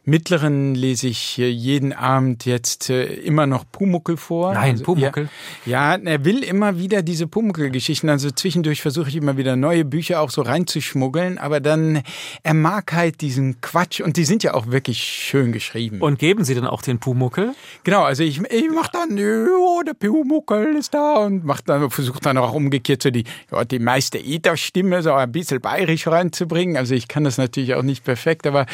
[0.08, 4.54] Mittleren lese ich äh, jeden Abend jetzt äh, immer noch Pumuckel vor.
[4.54, 5.30] Nein, also, Pumuckel?
[5.66, 8.10] Ja, ja, er will immer wieder diese Pumuckel-Geschichten.
[8.10, 12.04] Also zwischendurch versuche ich immer wieder neue Bücher auch so reinzuschmuggeln, aber dann,
[12.44, 16.02] er mag halt diesen Quatsch und die sind ja auch wirklich schön geschrieben.
[16.02, 17.56] Und geben Sie dann auch den Pumuckel?
[17.84, 22.20] Genau, also ich, ich mache dann, oh, der Pumuckel ist da und mach dann, versuche
[22.22, 26.78] dann auch umgekehrt so die, ja, die meiste Eder-Stimme so ein bisschen bayerisch reinzubringen.
[26.78, 28.68] Also ich kann das natürlich auch nicht perfekt, aber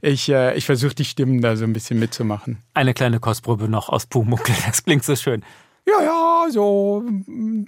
[0.00, 2.62] ich, äh, ich versuche versuche die Stimmen da so ein bisschen mitzumachen.
[2.72, 5.44] Eine kleine Kostprobe noch aus Pumuckel, das klingt so schön.
[5.84, 7.02] Ja, ja, so,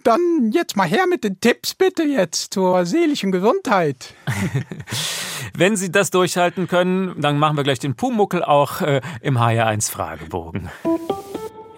[0.05, 4.15] dann jetzt mal her mit den Tipps bitte jetzt zur seelischen Gesundheit.
[5.57, 9.91] Wenn Sie das durchhalten können, dann machen wir gleich den Pumuckel auch äh, im HR1
[9.91, 10.69] Fragebogen.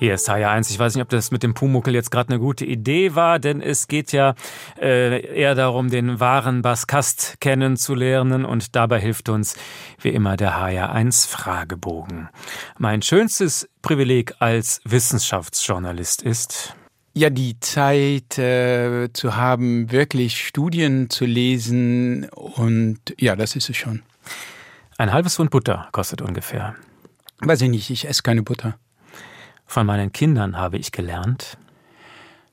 [0.02, 0.68] Hier ist HR1.
[0.68, 3.62] Ich weiß nicht, ob das mit dem Pumuckel jetzt gerade eine gute Idee war, denn
[3.62, 4.34] es geht ja
[4.80, 9.54] äh, eher darum, den wahren Baskast kennenzulernen und dabei hilft uns
[10.00, 12.30] wie immer der HR1 Fragebogen.
[12.78, 16.74] Mein schönstes Privileg als Wissenschaftsjournalist ist,
[17.14, 23.76] ja, die Zeit äh, zu haben, wirklich Studien zu lesen und ja, das ist es
[23.76, 24.02] schon.
[24.98, 26.74] Ein halbes Pfund Butter kostet ungefähr.
[27.38, 28.76] Weiß ich nicht, ich esse keine Butter.
[29.72, 31.56] Von meinen Kindern habe ich gelernt.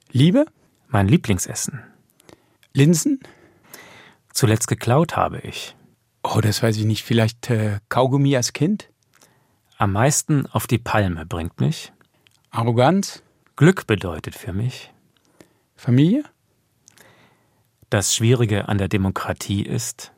[0.09, 0.45] Liebe?
[0.87, 1.83] Mein Lieblingsessen.
[2.71, 3.19] Linsen?
[4.31, 5.75] Zuletzt geklaut habe ich.
[6.23, 7.03] Oh, das weiß ich nicht.
[7.03, 8.87] Vielleicht äh, Kaugummi als Kind?
[9.77, 11.91] Am meisten auf die Palme bringt mich.
[12.51, 13.21] Arroganz?
[13.57, 14.93] Glück bedeutet für mich.
[15.75, 16.23] Familie?
[17.89, 20.13] Das Schwierige an der Demokratie ist,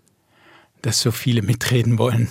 [0.83, 2.29] dass so viele mitreden wollen.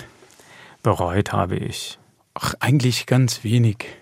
[0.84, 1.98] Bereut habe ich.
[2.34, 3.99] Ach, eigentlich ganz wenig.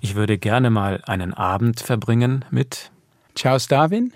[0.00, 2.90] Ich würde gerne mal einen Abend verbringen mit
[3.34, 4.12] Charles Darwin?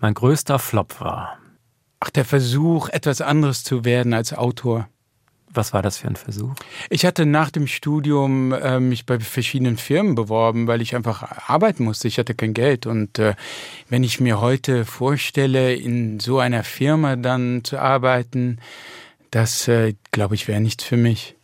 [0.00, 1.38] Mein größter Flop war.
[2.00, 4.88] Ach, der Versuch, etwas anderes zu werden als Autor.
[5.50, 6.54] Was war das für ein Versuch?
[6.88, 11.84] Ich hatte nach dem Studium äh, mich bei verschiedenen Firmen beworben, weil ich einfach arbeiten
[11.84, 12.06] musste.
[12.06, 12.86] Ich hatte kein Geld.
[12.86, 13.34] Und äh,
[13.88, 18.60] wenn ich mir heute vorstelle, in so einer Firma dann zu arbeiten,
[19.32, 21.34] das, äh, glaube ich, wäre nichts für mich.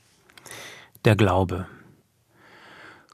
[1.05, 1.67] Der Glaube.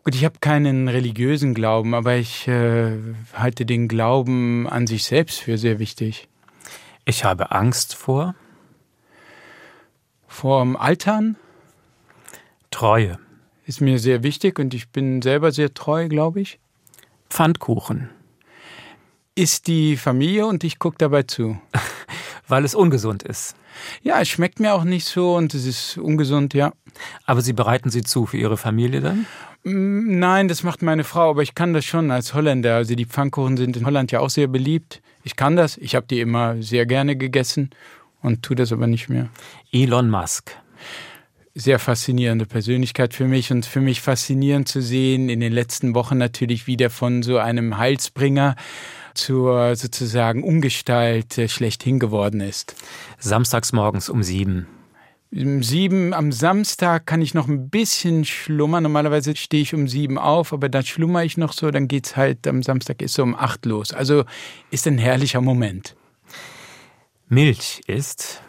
[0.02, 2.96] Gut, ich habe keinen religiösen Glauben, aber ich äh,
[3.34, 6.26] halte den Glauben an sich selbst für sehr wichtig.
[7.04, 8.34] Ich habe Angst vor?
[10.26, 11.36] Vorm Altern?
[12.70, 13.18] Treue.
[13.66, 16.58] Ist mir sehr wichtig und ich bin selber sehr treu, glaube ich.
[17.28, 18.08] Pfannkuchen.
[19.34, 21.60] Ist die Familie und ich gucke dabei zu.
[22.50, 23.54] Weil es ungesund ist.
[24.02, 26.72] Ja, es schmeckt mir auch nicht so und es ist ungesund, ja.
[27.24, 29.26] Aber Sie bereiten sie zu für Ihre Familie dann?
[29.62, 32.76] Mm, nein, das macht meine Frau, aber ich kann das schon als Holländer.
[32.76, 35.00] Also die Pfannkuchen sind in Holland ja auch sehr beliebt.
[35.22, 35.76] Ich kann das.
[35.76, 37.70] Ich habe die immer sehr gerne gegessen
[38.22, 39.28] und tue das aber nicht mehr.
[39.72, 40.50] Elon Musk.
[41.54, 46.16] Sehr faszinierende Persönlichkeit für mich und für mich faszinierend zu sehen in den letzten Wochen
[46.16, 48.56] natürlich wieder von so einem Heilsbringer
[49.20, 52.74] zur sozusagen Umgestalt äh, schlechthin geworden ist.
[53.18, 54.66] Samstags morgens um sieben.
[55.32, 58.82] Um sieben am Samstag kann ich noch ein bisschen schlummern.
[58.82, 61.70] Normalerweise stehe ich um sieben auf, aber dann schlummer ich noch so.
[61.70, 63.92] Dann geht's halt am Samstag ist so um acht los.
[63.92, 64.24] Also
[64.70, 65.94] ist ein herrlicher Moment.
[67.28, 68.42] Milch ist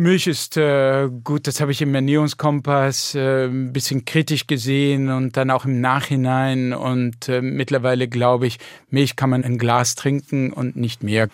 [0.00, 5.36] Milch ist äh, gut, das habe ich im Ernährungskompass äh, ein bisschen kritisch gesehen und
[5.36, 6.72] dann auch im Nachhinein.
[6.72, 8.58] Und äh, mittlerweile glaube ich,
[8.90, 11.26] Milch kann man ein Glas trinken und nicht mehr.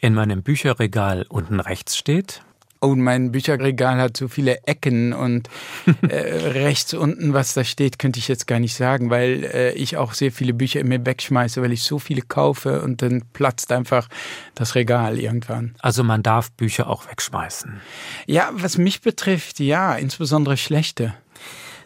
[0.00, 2.40] In meinem Bücherregal unten rechts steht
[2.80, 5.48] oh, mein Bücherregal hat so viele Ecken und
[6.08, 9.96] äh, rechts unten, was da steht, könnte ich jetzt gar nicht sagen, weil äh, ich
[9.96, 13.72] auch sehr viele Bücher in mir wegschmeiße, weil ich so viele kaufe und dann platzt
[13.72, 14.08] einfach
[14.54, 15.74] das Regal irgendwann.
[15.80, 17.80] Also man darf Bücher auch wegschmeißen.
[18.26, 21.14] Ja, was mich betrifft, ja, insbesondere schlechte.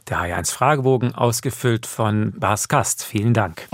[0.09, 3.05] Der H1 Fragebogen ausgefüllt von Bas Kast.
[3.05, 3.69] Vielen Dank.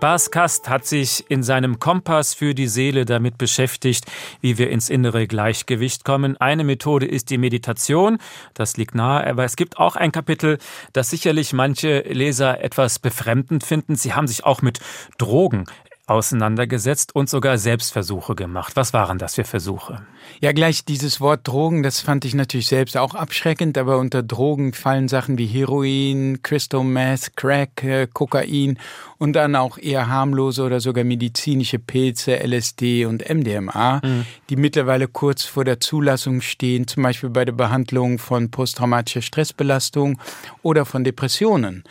[0.00, 4.06] Bas Kast hat sich in seinem Kompass für die Seele damit beschäftigt,
[4.40, 6.38] wie wir ins innere Gleichgewicht kommen.
[6.38, 8.16] Eine Methode ist die Meditation,
[8.54, 10.56] das liegt nahe, aber es gibt auch ein Kapitel,
[10.94, 13.94] das sicherlich manche Leser etwas befremdend finden.
[13.94, 14.80] Sie haben sich auch mit
[15.18, 15.66] Drogen
[16.10, 18.72] auseinandergesetzt und sogar Selbstversuche gemacht.
[18.74, 20.02] Was waren das für Versuche?
[20.40, 24.72] Ja, gleich dieses Wort Drogen, das fand ich natürlich selbst auch abschreckend, aber unter Drogen
[24.72, 28.78] fallen Sachen wie Heroin, Crystal Meth, Crack, äh, Kokain
[29.18, 34.26] und dann auch eher harmlose oder sogar medizinische Pilze, LSD und MDMA, mhm.
[34.48, 40.18] die mittlerweile kurz vor der Zulassung stehen, zum Beispiel bei der Behandlung von posttraumatischer Stressbelastung
[40.62, 41.84] oder von Depressionen.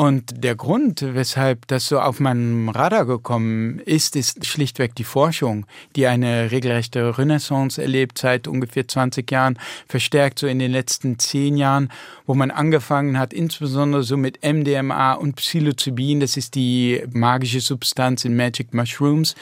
[0.00, 5.66] Und der Grund, weshalb das so auf meinem Radar gekommen ist, ist schlichtweg die Forschung,
[5.94, 11.58] die eine regelrechte Renaissance erlebt seit ungefähr 20 Jahren, verstärkt so in den letzten zehn
[11.58, 11.92] Jahren,
[12.24, 18.24] wo man angefangen hat, insbesondere so mit MDMA und Psilocybin, das ist die magische Substanz
[18.24, 19.34] in Magic Mushrooms,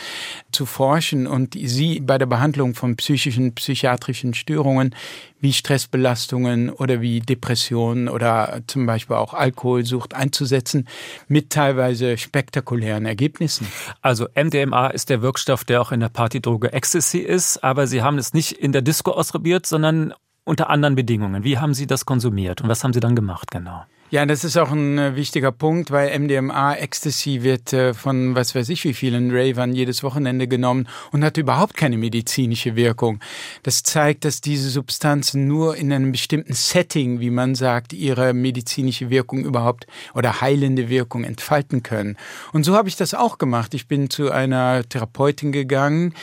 [0.58, 4.92] zu forschen und sie bei der Behandlung von psychischen, psychiatrischen Störungen
[5.38, 10.88] wie Stressbelastungen oder wie Depressionen oder zum Beispiel auch Alkoholsucht einzusetzen
[11.28, 13.68] mit teilweise spektakulären Ergebnissen.
[14.02, 18.18] Also MDMA ist der Wirkstoff, der auch in der Partydroge Ecstasy ist, aber Sie haben
[18.18, 21.44] es nicht in der Disco ausprobiert, sondern unter anderen Bedingungen.
[21.44, 23.84] Wie haben Sie das konsumiert und was haben Sie dann gemacht genau?
[24.10, 28.54] Ja, das ist auch ein äh, wichtiger Punkt, weil MDMA, Ecstasy wird äh, von was
[28.54, 33.20] weiß ich wie vielen Ravern jedes Wochenende genommen und hat überhaupt keine medizinische Wirkung.
[33.64, 39.10] Das zeigt, dass diese Substanzen nur in einem bestimmten Setting, wie man sagt, ihre medizinische
[39.10, 42.16] Wirkung überhaupt oder heilende Wirkung entfalten können.
[42.54, 43.74] Und so habe ich das auch gemacht.
[43.74, 46.14] Ich bin zu einer Therapeutin gegangen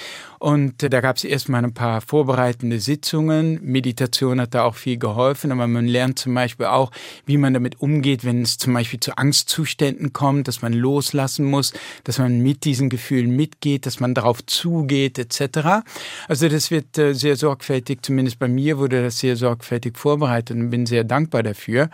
[0.46, 3.58] und da gab es erstmal ein paar vorbereitende Sitzungen.
[3.64, 6.92] Meditation hat da auch viel geholfen, aber man lernt zum Beispiel auch,
[7.26, 11.74] wie man damit umgeht, wenn es zum Beispiel zu Angstzuständen kommt, dass man loslassen muss,
[12.04, 15.84] dass man mit diesen Gefühlen mitgeht, dass man darauf zugeht, etc.
[16.28, 20.70] Also das wird äh, sehr sorgfältig, zumindest bei mir wurde das sehr sorgfältig vorbereitet und
[20.70, 21.90] bin sehr dankbar dafür.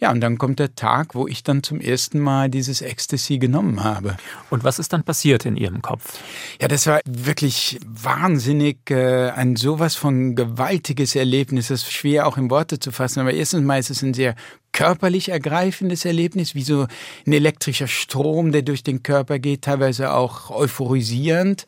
[0.00, 3.84] Ja, und dann kommt der Tag, wo ich dann zum ersten Mal dieses Ecstasy genommen
[3.84, 4.16] habe.
[4.48, 6.18] Und was ist dann passiert in Ihrem Kopf?
[6.58, 11.68] Ja, das war wirklich wahnsinnig, äh, ein sowas von gewaltiges Erlebnis.
[11.68, 13.20] Das ist schwer auch in Worte zu fassen.
[13.20, 14.36] Aber erstens mal ist es ein sehr
[14.72, 16.86] körperlich ergreifendes Erlebnis, wie so
[17.26, 21.66] ein elektrischer Strom, der durch den Körper geht, teilweise auch euphorisierend.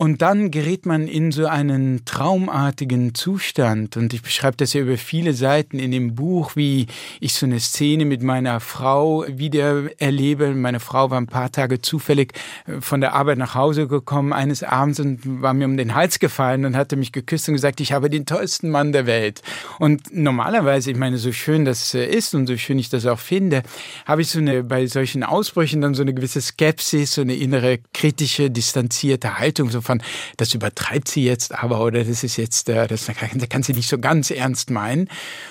[0.00, 3.96] Und dann gerät man in so einen traumartigen Zustand.
[3.96, 6.86] Und ich beschreibe das ja über viele Seiten in dem Buch, wie
[7.18, 10.54] ich so eine Szene mit meiner Frau wieder erlebe.
[10.54, 12.34] Meine Frau war ein paar Tage zufällig
[12.66, 16.20] äh, von der Arbeit nach Hause gekommen eines Abends und war mir um den Hals
[16.20, 19.42] gefallen und hatte mich geküsst und gesagt, ich habe den tollsten Mann der Welt.
[19.80, 23.18] Und normalerweise, ich meine, so schön das äh, ist und so schön ich das auch
[23.18, 23.64] finde,
[24.06, 27.80] habe ich so eine, bei solchen Ausbrüchen dann so eine gewisse Skepsis, so eine innere
[27.92, 30.02] kritische, distanzierte Haltung, so von,
[30.36, 33.10] das übertreibt sie jetzt aber oder das ist jetzt, äh, das
[33.48, 35.08] kann sie nicht so ganz ernst meinen.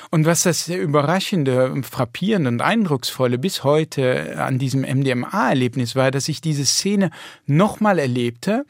[0.10, 6.40] Und was das Überraschende, Frappierende und Eindrucksvolle bis heute an diesem MDMA-Erlebnis war, dass ich
[6.40, 7.12] diese Szene
[7.46, 8.66] nochmal erlebte,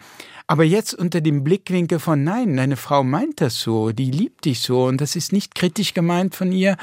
[0.48, 4.62] aber jetzt unter dem Blickwinkel von, nein, deine Frau meint das so, die liebt dich
[4.62, 6.78] so und das ist nicht kritisch gemeint von ihr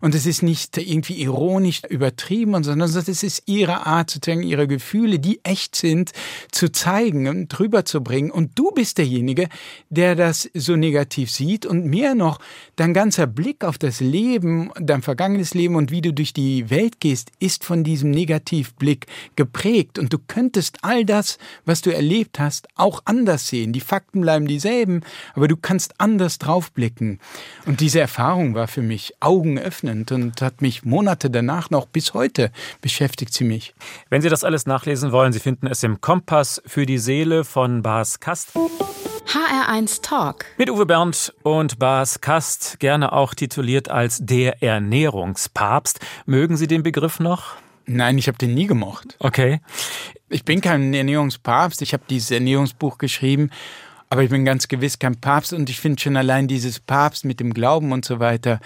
[0.00, 5.18] und es ist nicht irgendwie ironisch übertrieben, sondern es ist ihre Art, sozusagen ihre Gefühle,
[5.18, 6.12] die echt sind,
[6.50, 8.30] zu zeigen und drüber zu bringen.
[8.30, 9.48] Und du bist derjenige,
[9.90, 12.38] der das so negativ sieht und mehr noch,
[12.76, 17.00] dein ganzer Blick auf das Leben, dein vergangenes Leben und wie du durch die Welt
[17.00, 19.06] gehst, ist von diesem Negativblick
[19.36, 19.98] geprägt.
[19.98, 23.72] Und du könntest all das, was du erlebt hast, auch anders sehen.
[23.72, 25.02] Die Fakten bleiben dieselben,
[25.34, 27.18] aber du kannst anders draufblicken.
[27.66, 32.52] Und diese Erfahrung war für mich augenöffnend und hat mich Monate danach noch bis heute
[32.80, 33.74] beschäftigt sie mich.
[34.10, 37.82] Wenn Sie das alles nachlesen wollen, Sie finden es im Kompass für die Seele von
[37.82, 38.52] Bas Kast.
[39.26, 40.44] HR1 Talk.
[40.56, 45.98] Mit Uwe Bernd und Bas Kast, gerne auch tituliert als der Ernährungspapst.
[46.26, 47.56] Mögen Sie den Begriff noch?
[47.86, 49.16] Nein, ich habe den nie gemocht.
[49.18, 49.60] Okay.
[50.32, 51.82] Ich bin kein Ernährungspapst.
[51.82, 53.50] Ich habe dieses Ernährungsbuch geschrieben
[54.12, 57.38] aber ich bin ganz gewiss kein Papst und ich finde schon allein dieses Papst mit
[57.38, 58.58] dem Glauben und so weiter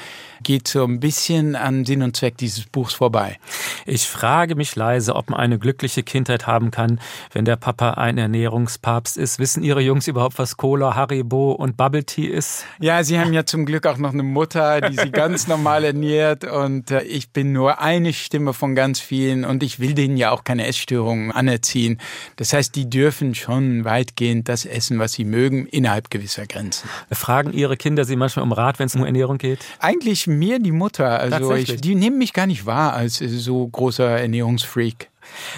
[0.43, 3.39] geht so ein bisschen an Sinn und Zweck dieses Buchs vorbei.
[3.85, 6.99] Ich frage mich leise, ob man eine glückliche Kindheit haben kann,
[7.33, 9.39] wenn der Papa ein Ernährungspapst ist.
[9.39, 12.65] Wissen Ihre Jungs überhaupt, was Cola, Haribo und Bubble Tea ist?
[12.81, 16.45] Ja, sie haben ja zum Glück auch noch eine Mutter, die sie ganz normal ernährt
[16.45, 20.31] und äh, ich bin nur eine Stimme von ganz vielen und ich will denen ja
[20.31, 22.01] auch keine Essstörungen anerziehen.
[22.37, 26.89] Das heißt, die dürfen schon weitgehend das essen, was sie mögen, innerhalb gewisser Grenzen.
[27.11, 29.61] Fragen Ihre Kinder Sie manchmal um Rat, wenn es um Ernährung geht?
[29.79, 31.21] Eigentlich mir die Mutter.
[31.21, 35.11] Also ich, die nehmen mich gar nicht wahr als so großer Ernährungsfreak.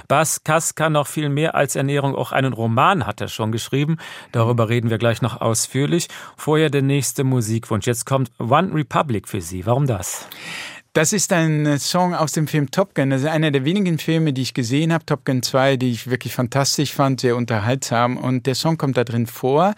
[0.08, 2.14] Bas Kass kann noch viel mehr als Ernährung.
[2.14, 3.98] Auch einen Roman hat er schon geschrieben.
[4.32, 6.08] Darüber reden wir gleich noch ausführlich.
[6.36, 7.86] Vorher der nächste Musikwunsch.
[7.86, 9.66] Jetzt kommt One Republic für Sie.
[9.66, 10.28] Warum das?
[10.96, 13.10] Das ist ein Song aus dem Film Top Gun.
[13.10, 15.04] Das ist einer der wenigen Filme, die ich gesehen habe.
[15.04, 18.16] Top Gun 2, die ich wirklich fantastisch fand, sehr unterhaltsam.
[18.16, 19.74] Und der Song kommt da drin vor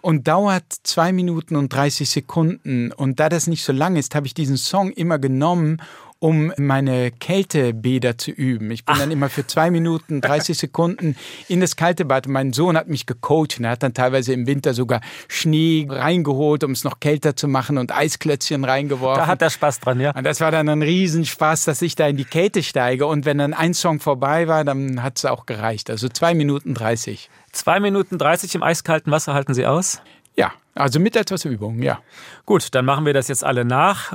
[0.00, 2.92] und dauert zwei Minuten und 30 Sekunden.
[2.92, 5.82] Und da das nicht so lang ist, habe ich diesen Song immer genommen
[6.20, 8.70] um meine Kältebäder zu üben.
[8.70, 9.00] Ich bin Ach.
[9.00, 11.16] dann immer für zwei Minuten, 30 Sekunden
[11.48, 12.28] in das kalte Bad.
[12.28, 16.62] Mein Sohn hat mich gecoacht und er hat dann teilweise im Winter sogar Schnee reingeholt,
[16.62, 19.22] um es noch kälter zu machen und Eisklötzchen reingeworfen.
[19.22, 20.14] Da hat er Spaß dran, ja.
[20.14, 23.06] Und das war dann ein Riesenspaß, dass ich da in die Kälte steige.
[23.06, 25.88] Und wenn dann ein Song vorbei war, dann hat es auch gereicht.
[25.88, 27.30] Also zwei Minuten 30.
[27.52, 30.02] Zwei Minuten 30 im eiskalten Wasser halten Sie aus?
[30.40, 32.00] Ja, also mit etwas Übung, ja.
[32.46, 34.14] Gut, dann machen wir das jetzt alle nach.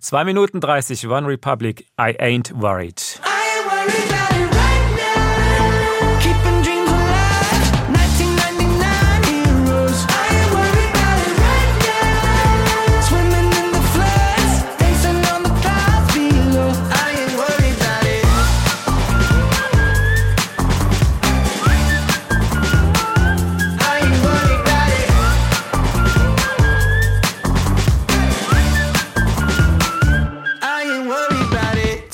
[0.00, 3.00] Zwei Minuten 30, One Republic, I ain't worried.
[3.24, 4.21] I ain't worried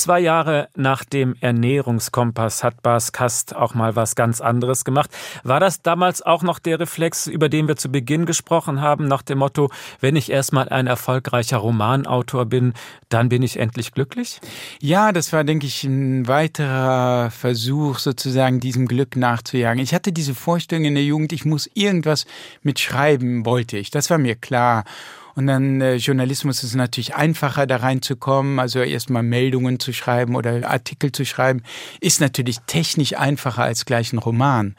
[0.08, 5.10] Zwei Jahre nach dem Ernährungskompass hat Bas Kast auch mal was ganz anderes gemacht.
[5.44, 9.20] War das damals auch noch der Reflex, über den wir zu Beginn gesprochen haben, nach
[9.20, 12.72] dem Motto, wenn ich erstmal ein erfolgreicher Romanautor bin,
[13.10, 14.40] dann bin ich endlich glücklich?
[14.80, 19.82] Ja, das war, denke ich, ein weiterer Versuch, sozusagen diesem Glück nachzujagen.
[19.82, 22.24] Ich hatte diese Vorstellung in der Jugend, ich muss irgendwas
[22.62, 23.90] mit Schreiben, wollte ich.
[23.90, 24.84] Das war mir klar.
[25.38, 28.58] Und dann äh, Journalismus ist natürlich einfacher, da reinzukommen.
[28.58, 31.62] Also erstmal Meldungen zu schreiben oder Artikel zu schreiben,
[32.00, 34.74] ist natürlich technisch einfacher als gleich ein Roman.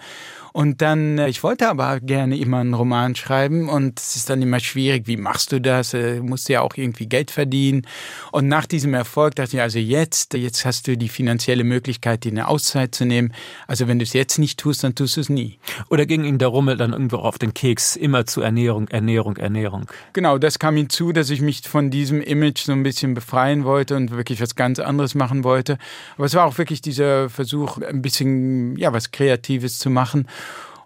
[0.53, 4.41] Und dann, äh, ich wollte aber gerne immer einen Roman schreiben und es ist dann
[4.41, 5.91] immer schwierig, wie machst du das?
[5.91, 7.83] Du äh, musst ja auch irgendwie Geld verdienen.
[8.31, 12.31] Und nach diesem Erfolg dachte ich, also jetzt, jetzt hast du die finanzielle Möglichkeit, dir
[12.31, 13.33] eine Auszeit zu nehmen.
[13.67, 15.59] Also wenn du es jetzt nicht tust, dann tust du es nie.
[15.89, 19.85] Oder ging Ihnen der Rummel dann irgendwo auf den Keks, immer zu Ernährung, Ernährung, Ernährung?
[20.13, 23.95] Genau, das kam hinzu, dass ich mich von diesem Image so ein bisschen befreien wollte
[23.95, 25.77] und wirklich was ganz anderes machen wollte.
[26.15, 30.27] Aber es war auch wirklich dieser Versuch, ein bisschen, ja, was Kreatives zu machen.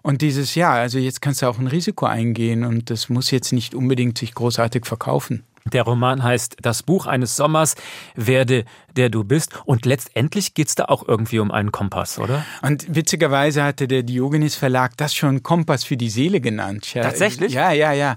[0.02, 3.52] Und dieses Jahr, also jetzt kannst du auch ein Risiko eingehen und das muss jetzt
[3.52, 5.44] nicht unbedingt sich großartig verkaufen.
[5.72, 7.74] Der Roman heißt Das Buch eines Sommers,
[8.14, 8.64] werde
[8.96, 9.52] der du bist.
[9.64, 12.44] Und letztendlich geht es da auch irgendwie um einen Kompass, oder?
[12.60, 16.92] Und witzigerweise hatte der Diogenes Verlag das schon Kompass für die Seele genannt.
[16.92, 17.54] Ja, Tatsächlich?
[17.54, 18.16] Ja, ja, ja.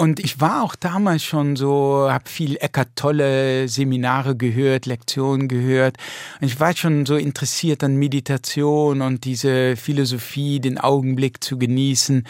[0.00, 5.98] Und ich war auch damals schon so, habe viel Eckart Tolle Seminare gehört, Lektionen gehört.
[6.40, 12.26] Und ich war schon so interessiert an Meditation und diese Philosophie, den Augenblick zu genießen.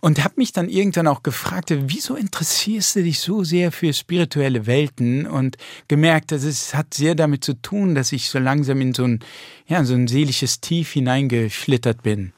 [0.00, 4.66] Und habe mich dann irgendwann auch gefragt, wieso interessierst du dich so sehr für spirituelle
[4.66, 5.28] Welten?
[5.28, 9.04] Und gemerkt, dass es hat sehr damit zu tun, dass ich so langsam in so
[9.04, 9.20] ein,
[9.68, 12.32] ja, so ein seelisches Tief hineingeschlittert bin.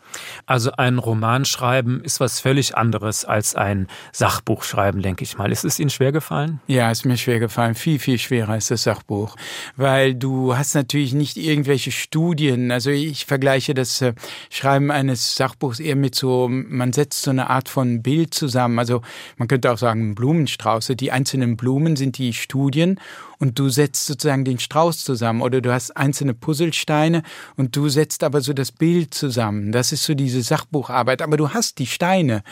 [0.46, 5.52] Also ein Roman schreiben ist was völlig anderes als ein Sachbuch schreiben, denke ich mal.
[5.52, 6.60] Ist es Ihnen schwer gefallen?
[6.66, 7.74] Ja, ist mir schwer gefallen.
[7.74, 9.36] Viel, viel schwerer als das Sachbuch.
[9.76, 12.70] Weil du hast natürlich nicht irgendwelche Studien.
[12.70, 14.14] Also ich vergleiche das äh,
[14.50, 18.78] Schreiben eines Sachbuchs eher mit so, man setzt so eine Art von Bild zusammen.
[18.78, 19.02] Also
[19.36, 20.96] man könnte auch sagen Blumenstrauße.
[20.96, 23.00] Die einzelnen Blumen sind die Studien
[23.38, 27.22] und du setzt sozusagen den Strauß zusammen oder du hast einzelne Puzzlesteine
[27.56, 29.72] und du setzt aber so das Bild zusammen.
[29.72, 32.42] Das ist so diese Sachbucharbeit, aber du hast die Steine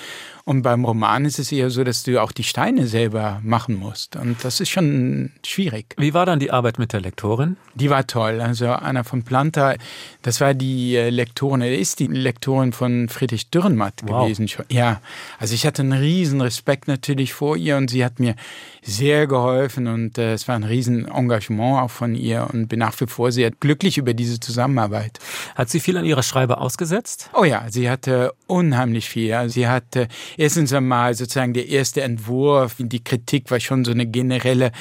[0.47, 4.17] und beim Roman ist es eher so, dass du auch die Steine selber machen musst.
[4.17, 5.95] Und das ist schon schwierig.
[5.97, 7.57] Wie war dann die Arbeit mit der Lektorin?
[7.75, 8.43] Die war toll.
[8.43, 9.75] Also Anna von Planta,
[10.21, 14.25] das war die äh, Lektorin, er ist die Lektorin von Friedrich Dürrenmatt wow.
[14.25, 14.47] gewesen.
[14.69, 15.01] Ja,
[15.39, 18.35] also ich hatte einen riesen Respekt natürlich vor ihr und sie hat mir
[18.83, 23.01] sehr geholfen und äh, es war ein riesen Engagement auch von ihr und bin nach
[23.01, 25.21] wie vor sehr glücklich über diese Zusammenarbeit.
[25.55, 27.31] Hat sie viel an ihrer Schreibe ausgesetzt?
[27.33, 29.49] Oh ja, sie hatte unheimlich viel.
[29.49, 34.73] Sie hatte erstens einmal sozusagen der erste Entwurf, die Kritik war schon so eine generelle,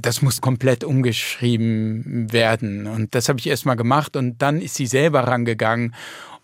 [0.00, 2.86] das muss komplett umgeschrieben werden.
[2.86, 5.94] Und das habe ich erstmal gemacht und dann ist sie selber rangegangen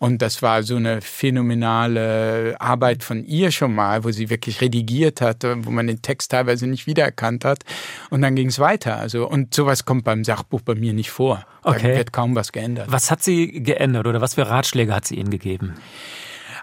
[0.01, 5.21] und das war so eine phänomenale Arbeit von ihr schon mal, wo sie wirklich redigiert
[5.21, 7.65] hat, wo man den Text teilweise nicht wiedererkannt hat.
[8.09, 8.97] Und dann ging es weiter.
[8.97, 11.45] Also, und sowas kommt beim Sachbuch bei mir nicht vor.
[11.61, 11.91] Okay.
[11.91, 12.87] Da wird kaum was geändert.
[12.89, 15.75] Was hat sie geändert oder was für Ratschläge hat sie Ihnen gegeben?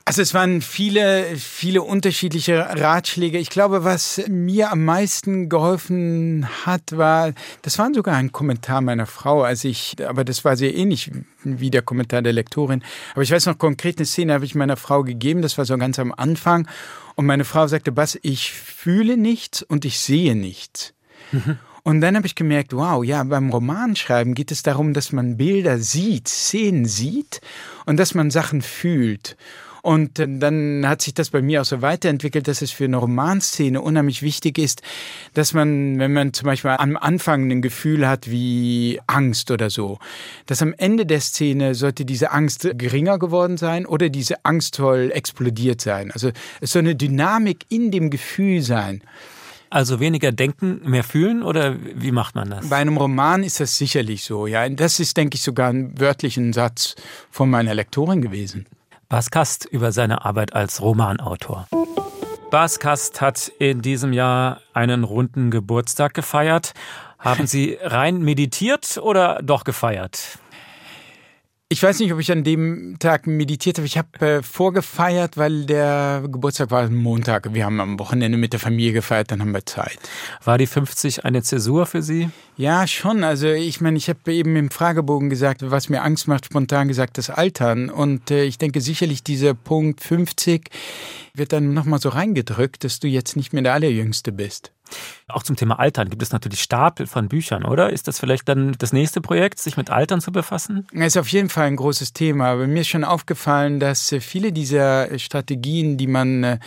[0.08, 3.36] Also es waren viele, viele unterschiedliche Ratschläge.
[3.36, 9.04] Ich glaube, was mir am meisten geholfen hat, war, das war sogar ein Kommentar meiner
[9.04, 11.10] Frau, als ich, aber das war sehr ähnlich
[11.44, 12.82] wie der Kommentar der Lektorin.
[13.12, 15.76] Aber ich weiß noch konkret eine Szene habe ich meiner Frau gegeben, das war so
[15.76, 16.66] ganz am Anfang.
[17.14, 20.94] Und meine Frau sagte, Bass, ich fühle nichts und ich sehe nichts.
[21.32, 21.58] Mhm.
[21.82, 25.76] Und dann habe ich gemerkt, wow, ja, beim Romanschreiben geht es darum, dass man Bilder
[25.78, 27.42] sieht, Szenen sieht
[27.84, 29.36] und dass man Sachen fühlt.
[29.82, 33.80] Und dann hat sich das bei mir auch so weiterentwickelt, dass es für eine Romanszene
[33.80, 34.82] unheimlich wichtig ist,
[35.34, 39.98] dass man, wenn man zum Beispiel am Anfang ein Gefühl hat wie Angst oder so,
[40.46, 45.10] dass am Ende der Szene sollte diese Angst geringer geworden sein oder diese Angst soll
[45.12, 46.10] explodiert sein.
[46.12, 49.02] Also es soll eine Dynamik in dem Gefühl sein.
[49.70, 52.70] Also weniger denken, mehr fühlen oder wie macht man das?
[52.70, 54.66] Bei einem Roman ist das sicherlich so, ja.
[54.68, 56.94] Das ist, denke ich, sogar ein wörtlichen Satz
[57.30, 58.64] von meiner Lektorin gewesen.
[59.10, 61.66] Bas Kast über seine Arbeit als Romanautor.
[62.50, 66.74] Bas Kast hat in diesem Jahr einen runden Geburtstag gefeiert.
[67.18, 70.38] Haben Sie rein meditiert oder doch gefeiert?
[71.70, 73.86] Ich weiß nicht, ob ich an dem Tag meditiert habe.
[73.86, 77.52] Ich habe äh, vorgefeiert, weil der Geburtstag war Montag.
[77.52, 79.98] Wir haben am Wochenende mit der Familie gefeiert, dann haben wir Zeit.
[80.42, 82.30] War die 50 eine Zäsur für Sie?
[82.56, 83.22] Ja, schon.
[83.22, 87.18] Also ich meine, ich habe eben im Fragebogen gesagt, was mir Angst macht, spontan gesagt,
[87.18, 87.90] das Altern.
[87.90, 90.70] Und äh, ich denke sicherlich, dieser Punkt 50
[91.34, 94.72] wird dann nochmal so reingedrückt, dass du jetzt nicht mehr der Allerjüngste bist.
[95.28, 97.90] Auch zum Thema Altern gibt es natürlich Stapel von Büchern, oder?
[97.90, 100.86] Ist das vielleicht dann das nächste Projekt, sich mit Altern zu befassen?
[100.94, 102.46] Es ist auf jeden Fall ein großes Thema.
[102.46, 106.58] Aber mir ist schon aufgefallen, dass äh, viele dieser Strategien, die man äh,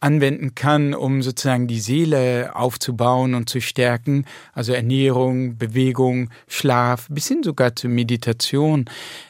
[0.00, 7.28] anwenden kann, um sozusagen die Seele aufzubauen und zu stärken, also Ernährung, Bewegung, Schlaf, bis
[7.28, 8.86] hin sogar zur Meditation,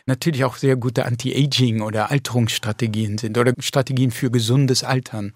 [0.06, 5.34] natürlich auch sehr gute Anti-Aging oder Alterungsstrategien sind oder Strategien für gesundes Altern.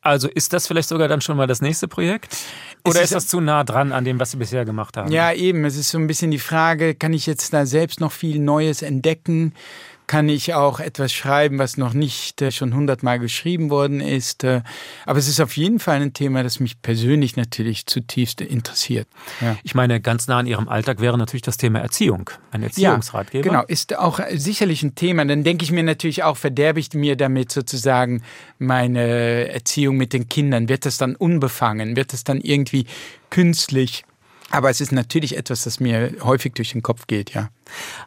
[0.00, 2.36] Also ist das vielleicht sogar dann schon mal das nächste Projekt?
[2.84, 5.10] Oder ist, ist das zu nah dran an dem, was Sie bisher gemacht haben?
[5.10, 5.64] Ja, eben.
[5.64, 8.82] Es ist so ein bisschen die Frage, kann ich jetzt da selbst noch viel Neues
[8.82, 9.54] entdecken?
[10.08, 14.42] Kann ich auch etwas schreiben, was noch nicht äh, schon hundertmal geschrieben worden ist.
[14.42, 14.62] Äh,
[15.06, 19.06] aber es ist auf jeden Fall ein Thema, das mich persönlich natürlich zutiefst interessiert.
[19.40, 19.56] Ja.
[19.62, 23.46] Ich meine, ganz nah an Ihrem Alltag wäre natürlich das Thema Erziehung, ein Erziehungsratgeber.
[23.46, 25.24] Ja, genau, ist auch sicherlich ein Thema.
[25.24, 28.22] Dann denke ich mir natürlich auch, verderbe ich mir damit sozusagen
[28.58, 30.68] meine Erziehung mit den Kindern?
[30.68, 31.96] Wird das dann unbefangen?
[31.96, 32.86] Wird das dann irgendwie
[33.30, 34.04] künstlich?
[34.50, 37.50] Aber es ist natürlich etwas, das mir häufig durch den Kopf geht, ja.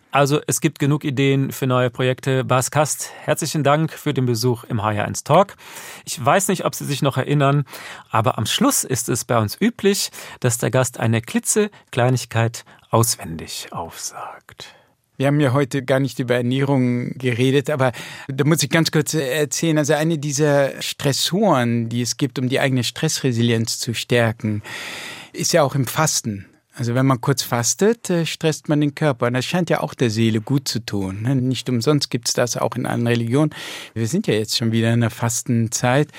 [0.09, 2.43] Also es gibt genug Ideen für neue Projekte.
[2.43, 5.55] Bas Kast, herzlichen Dank für den Besuch im HR1 Talk.
[6.03, 7.65] Ich weiß nicht, ob Sie sich noch erinnern,
[8.09, 14.75] aber am Schluss ist es bei uns üblich, dass der Gast eine klitzekleinigkeit auswendig aufsagt.
[15.17, 17.91] Wir haben ja heute gar nicht über Ernährung geredet, aber
[18.27, 19.77] da muss ich ganz kurz erzählen.
[19.77, 24.63] Also eine dieser Stressoren, die es gibt, um die eigene Stressresilienz zu stärken,
[25.33, 26.45] ist ja auch im Fasten.
[26.73, 29.27] Also wenn man kurz fastet, äh, stresst man den Körper.
[29.27, 31.23] Und das scheint ja auch der Seele gut zu tun.
[31.23, 31.35] Ne?
[31.35, 33.53] Nicht umsonst gibt es das auch in allen Religionen.
[33.93, 36.09] Wir sind ja jetzt schon wieder in der Fastenzeit.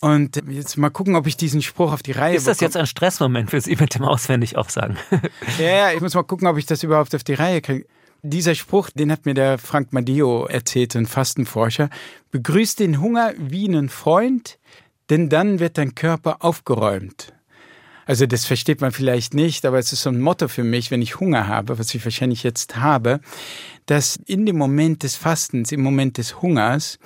[0.00, 2.68] Und jetzt mal gucken, ob ich diesen Spruch auf die Reihe Ist das bekomme.
[2.68, 4.96] jetzt ein Stressmoment für Sie mit dem auswendig aufsagen?
[5.58, 7.84] ja, ich muss mal gucken, ob ich das überhaupt auf die Reihe kriege.
[8.22, 11.90] Dieser Spruch, den hat mir der Frank Madio erzählt, ein Fastenforscher.
[12.30, 14.58] Begrüßt den Hunger wie einen Freund,
[15.10, 17.32] denn dann wird dein Körper aufgeräumt.
[18.06, 21.02] Also das versteht man vielleicht nicht, aber es ist so ein Motto für mich, wenn
[21.02, 23.20] ich Hunger habe, was ich wahrscheinlich jetzt habe,
[23.86, 26.98] dass in dem Moment des Fastens, im Moment des Hungers,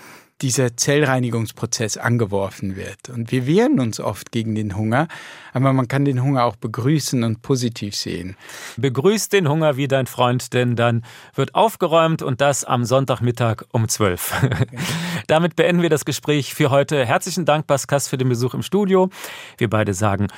[0.43, 3.09] dieser Zellreinigungsprozess angeworfen wird.
[3.09, 5.09] Und wir wehren uns oft gegen den Hunger,
[5.53, 8.37] aber man kann den Hunger auch begrüßen und positiv sehen.
[8.77, 13.89] Begrüß den Hunger wie dein Freund, denn dann wird aufgeräumt und das am Sonntagmittag um
[13.89, 14.49] 12.
[15.29, 17.07] Damit beenden wir das Gespräch für heute.
[17.07, 19.11] Herzlichen Dank, Baskas, für den Besuch im Studio.
[19.57, 20.29] Wir beide sagen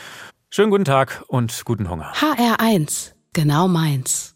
[0.57, 2.14] Schönen guten Tag und guten Hunger.
[2.14, 4.34] HR1, genau meins.